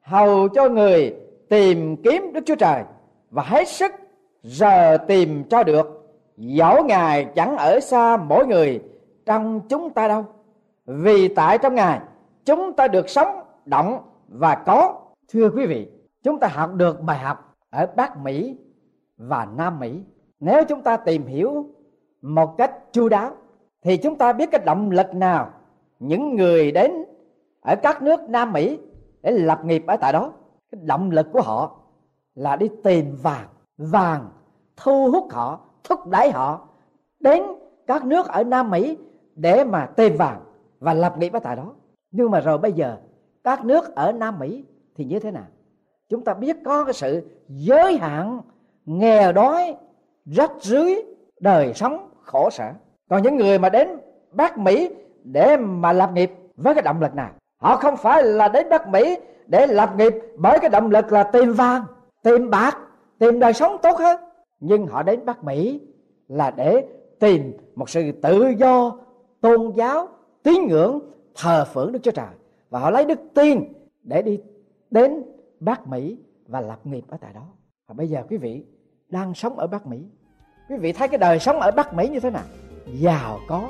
Hầu 0.00 0.48
cho 0.48 0.68
người 0.68 1.14
tìm 1.48 1.96
kiếm 1.96 2.32
đức 2.32 2.40
chúa 2.46 2.54
trời 2.54 2.82
và 3.30 3.42
hết 3.42 3.68
sức 3.68 3.92
giờ 4.42 4.96
tìm 4.96 5.44
cho 5.44 5.62
được. 5.62 6.16
Dẫu 6.36 6.84
ngài 6.84 7.24
chẳng 7.24 7.56
ở 7.56 7.80
xa 7.80 8.16
mỗi 8.16 8.46
người 8.46 8.82
trong 9.26 9.60
chúng 9.68 9.90
ta 9.90 10.08
đâu. 10.08 10.24
Vì 10.86 11.28
tại 11.28 11.58
trong 11.58 11.74
ngài, 11.74 12.00
chúng 12.44 12.72
ta 12.72 12.88
được 12.88 13.08
sống, 13.08 13.40
động 13.64 13.98
và 14.28 14.54
có 14.54 15.05
thưa 15.28 15.50
quý 15.50 15.66
vị, 15.66 15.88
chúng 16.22 16.40
ta 16.40 16.48
học 16.48 16.74
được 16.74 17.00
bài 17.00 17.18
học 17.18 17.56
ở 17.70 17.86
bắc 17.96 18.18
mỹ 18.18 18.56
và 19.16 19.44
nam 19.56 19.80
mỹ. 19.80 20.02
Nếu 20.40 20.64
chúng 20.64 20.82
ta 20.82 20.96
tìm 20.96 21.26
hiểu 21.26 21.66
một 22.22 22.54
cách 22.58 22.92
chu 22.92 23.08
đáo, 23.08 23.30
thì 23.82 23.96
chúng 23.96 24.18
ta 24.18 24.32
biết 24.32 24.50
cái 24.52 24.60
động 24.64 24.90
lực 24.90 25.14
nào 25.14 25.50
những 25.98 26.36
người 26.36 26.72
đến 26.72 26.92
ở 27.60 27.76
các 27.76 28.02
nước 28.02 28.20
nam 28.28 28.52
mỹ 28.52 28.78
để 29.22 29.30
lập 29.30 29.64
nghiệp 29.64 29.84
ở 29.86 29.96
tại 29.96 30.12
đó. 30.12 30.32
Cái 30.72 30.80
động 30.84 31.10
lực 31.10 31.26
của 31.32 31.42
họ 31.42 31.78
là 32.34 32.56
đi 32.56 32.70
tìm 32.84 33.16
vàng 33.22 33.48
vàng 33.78 34.28
thu 34.76 35.10
hút 35.10 35.26
họ, 35.30 35.60
thúc 35.84 36.06
đẩy 36.06 36.30
họ 36.30 36.68
đến 37.20 37.42
các 37.86 38.04
nước 38.04 38.28
ở 38.28 38.44
nam 38.44 38.70
mỹ 38.70 38.98
để 39.34 39.64
mà 39.64 39.86
tìm 39.96 40.16
vàng 40.16 40.40
và 40.80 40.94
lập 40.94 41.18
nghiệp 41.18 41.32
ở 41.32 41.38
tại 41.38 41.56
đó. 41.56 41.72
Nhưng 42.10 42.30
mà 42.30 42.40
rồi 42.40 42.58
bây 42.58 42.72
giờ, 42.72 42.96
các 43.44 43.64
nước 43.64 43.94
ở 43.94 44.12
nam 44.12 44.38
mỹ 44.38 44.64
thì 44.96 45.04
như 45.04 45.18
thế 45.18 45.30
nào? 45.30 45.46
Chúng 46.08 46.24
ta 46.24 46.34
biết 46.34 46.56
có 46.64 46.84
cái 46.84 46.94
sự 46.94 47.22
giới 47.48 47.96
hạn, 47.96 48.40
nghèo 48.84 49.32
đói, 49.32 49.74
rách 50.24 50.52
rưới, 50.60 50.94
đời 51.40 51.74
sống 51.74 52.10
khổ 52.22 52.50
sở. 52.50 52.72
Còn 53.10 53.22
những 53.22 53.36
người 53.36 53.58
mà 53.58 53.68
đến 53.68 53.88
bắc 54.30 54.58
mỹ 54.58 54.90
để 55.24 55.56
mà 55.56 55.92
lập 55.92 56.10
nghiệp 56.14 56.32
với 56.56 56.74
cái 56.74 56.82
động 56.82 57.00
lực 57.00 57.14
nào? 57.14 57.30
Họ 57.56 57.76
không 57.76 57.96
phải 57.96 58.22
là 58.22 58.48
đến 58.48 58.68
bắc 58.68 58.88
mỹ 58.88 59.16
để 59.46 59.66
lập 59.66 59.90
nghiệp 59.96 60.14
bởi 60.36 60.58
cái 60.58 60.70
động 60.70 60.90
lực 60.90 61.12
là 61.12 61.22
tìm 61.22 61.52
vàng, 61.52 61.84
tìm 62.22 62.50
bạc, 62.50 62.78
tìm 63.18 63.38
đời 63.38 63.52
sống 63.52 63.76
tốt 63.82 63.98
hơn. 63.98 64.20
Nhưng 64.60 64.86
họ 64.86 65.02
đến 65.02 65.24
bắc 65.24 65.44
mỹ 65.44 65.80
là 66.28 66.50
để 66.50 66.86
tìm 67.20 67.52
một 67.74 67.90
sự 67.90 68.12
tự 68.12 68.48
do, 68.58 68.98
tôn 69.40 69.72
giáo, 69.76 70.08
tín 70.42 70.66
ngưỡng 70.68 71.00
thờ 71.34 71.64
phượng 71.72 71.92
đức 71.92 71.98
chúa 72.02 72.10
trời. 72.10 72.26
Và 72.70 72.78
họ 72.78 72.90
lấy 72.90 73.04
đức 73.04 73.18
tin 73.34 73.62
để 74.02 74.22
đi 74.22 74.40
đến 74.96 75.22
bắc 75.60 75.86
mỹ 75.86 76.18
và 76.48 76.60
lập 76.60 76.78
nghiệp 76.84 77.04
ở 77.08 77.16
tại 77.20 77.32
đó. 77.34 77.46
Và 77.88 77.94
bây 77.94 78.08
giờ 78.08 78.22
quý 78.28 78.36
vị 78.36 78.64
đang 79.08 79.34
sống 79.34 79.58
ở 79.58 79.66
bắc 79.66 79.86
mỹ. 79.86 80.04
Quý 80.68 80.76
vị 80.76 80.92
thấy 80.92 81.08
cái 81.08 81.18
đời 81.18 81.38
sống 81.38 81.60
ở 81.60 81.70
bắc 81.70 81.94
mỹ 81.94 82.08
như 82.08 82.20
thế 82.20 82.30
nào? 82.30 82.42
Giàu 82.86 83.38
có, 83.48 83.68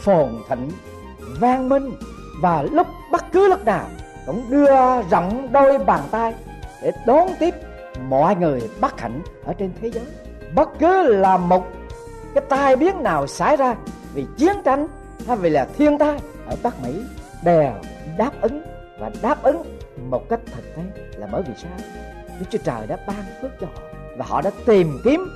phồn 0.00 0.28
thịnh, 0.48 0.70
vang 1.40 1.68
minh 1.68 1.90
và 2.42 2.62
lúc 2.62 2.86
bất 3.12 3.24
cứ 3.32 3.48
lúc 3.48 3.64
nào 3.64 3.86
cũng 4.26 4.42
đưa 4.50 5.02
rộng 5.10 5.52
đôi 5.52 5.78
bàn 5.78 6.00
tay 6.10 6.34
để 6.82 6.92
đón 7.06 7.28
tiếp 7.40 7.54
mọi 8.08 8.36
người 8.36 8.70
bất 8.80 9.00
hạnh 9.00 9.22
ở 9.44 9.52
trên 9.52 9.70
thế 9.80 9.90
giới. 9.90 10.04
Bất 10.54 10.68
cứ 10.78 11.02
là 11.02 11.36
một 11.36 11.64
cái 12.34 12.44
tai 12.48 12.76
biến 12.76 13.02
nào 13.02 13.26
xảy 13.26 13.56
ra 13.56 13.76
vì 14.14 14.26
chiến 14.36 14.56
tranh 14.64 14.86
hay 15.26 15.36
vì 15.36 15.50
là 15.50 15.68
thiên 15.76 15.98
tai 15.98 16.18
ở 16.46 16.56
bắc 16.62 16.82
mỹ 16.82 17.02
đều 17.44 17.72
đáp 18.18 18.30
ứng 18.40 18.62
và 19.00 19.10
đáp 19.22 19.42
ứng 19.42 19.62
một 20.14 20.28
cách 20.28 20.40
thực 20.46 20.76
tế 20.76 20.82
là 21.16 21.28
bởi 21.32 21.42
vì 21.42 21.54
sao? 21.56 21.70
Đức 22.40 22.46
chúa 22.50 22.58
trời 22.64 22.86
đã 22.86 22.96
ban 23.06 23.24
phước 23.42 23.50
cho 23.60 23.66
họ 23.66 23.82
và 24.16 24.24
họ 24.28 24.42
đã 24.42 24.50
tìm 24.66 25.00
kiếm 25.04 25.28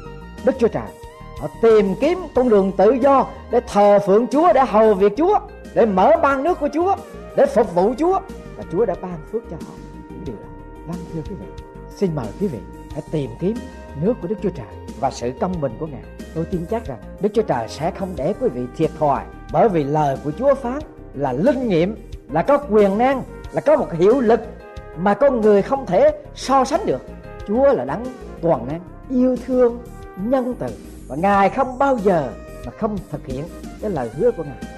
đức 0.45 0.53
chúa 0.59 0.69
trời. 0.69 0.88
Họ 1.41 1.49
tìm 1.62 1.95
kiếm 2.01 2.19
con 2.35 2.49
đường 2.49 2.73
tự 2.77 2.93
do 2.93 3.27
để 3.51 3.61
thờ 3.69 3.99
phượng 4.07 4.27
chúa, 4.27 4.53
để 4.53 4.64
hầu 4.64 4.95
việc 4.95 5.12
chúa, 5.17 5.38
để 5.75 5.87
mở 5.87 6.12
ban 6.23 6.43
nước 6.43 6.61
của 6.61 6.69
chúa, 6.75 6.97
để 7.37 7.47
phục 7.47 7.75
vụ 7.75 7.95
chúa. 7.99 8.21
Và 8.57 8.64
chúa 8.73 8.85
đã 8.85 8.95
ban 9.03 9.19
phước 9.33 9.43
cho 9.51 9.57
họ 9.67 9.73
những 10.11 10.25
điều 10.25 10.37
đó. 10.37 10.49
Vâng 10.87 10.97
thưa 11.12 11.21
quý 11.29 11.35
vị, 11.41 11.47
xin 11.97 12.14
mời 12.14 12.27
quý 12.41 12.47
vị 12.47 12.59
hãy 12.93 13.03
tìm 13.11 13.31
kiếm 13.41 13.55
nước 14.03 14.14
của 14.23 14.29
đức 14.29 14.37
chúa 14.43 14.51
trời 14.51 14.67
và 15.01 15.11
sự 15.11 15.33
công 15.41 15.61
bình 15.61 15.73
của 15.81 15.87
ngài. 15.87 16.03
Tôi 16.35 16.45
tin 16.45 16.67
chắc 16.71 16.85
rằng 16.85 16.99
đức 17.21 17.29
chúa 17.35 17.43
trời 17.43 17.69
sẽ 17.69 17.91
không 17.91 18.09
để 18.17 18.35
quý 18.41 18.49
vị 18.49 18.62
thiệt 18.77 18.91
thòi 18.99 19.23
bởi 19.53 19.69
vì 19.69 19.85
lời 19.85 20.17
của 20.25 20.33
chúa 20.38 20.55
phán 20.55 20.79
là 21.14 21.33
linh 21.33 21.69
nghiệm, 21.69 22.11
là 22.31 22.43
có 22.43 22.59
quyền 22.71 22.99
năng, 22.99 23.23
là 23.53 23.61
có 23.61 23.77
một 23.77 23.93
hiệu 23.93 24.21
lực 24.21 24.41
mà 24.98 25.14
con 25.14 25.40
người 25.40 25.62
không 25.62 25.87
thể 25.87 26.11
so 26.34 26.64
sánh 26.64 26.87
được. 26.87 27.02
Chúa 27.46 27.72
là 27.72 27.84
đấng 27.84 28.04
toàn 28.42 28.66
năng, 28.66 28.80
yêu 29.11 29.37
thương, 29.46 29.78
nhân 30.16 30.54
từ, 30.58 30.66
và 31.08 31.16
ngài 31.16 31.50
không 31.50 31.78
bao 31.78 31.98
giờ 31.98 32.28
mà 32.66 32.72
không 32.78 32.98
thực 33.11 33.26
hiện 33.26 33.44
cái 33.82 33.90
lời 33.90 34.11
hứa 34.14 34.30
của 34.30 34.44
ngài. 34.44 34.78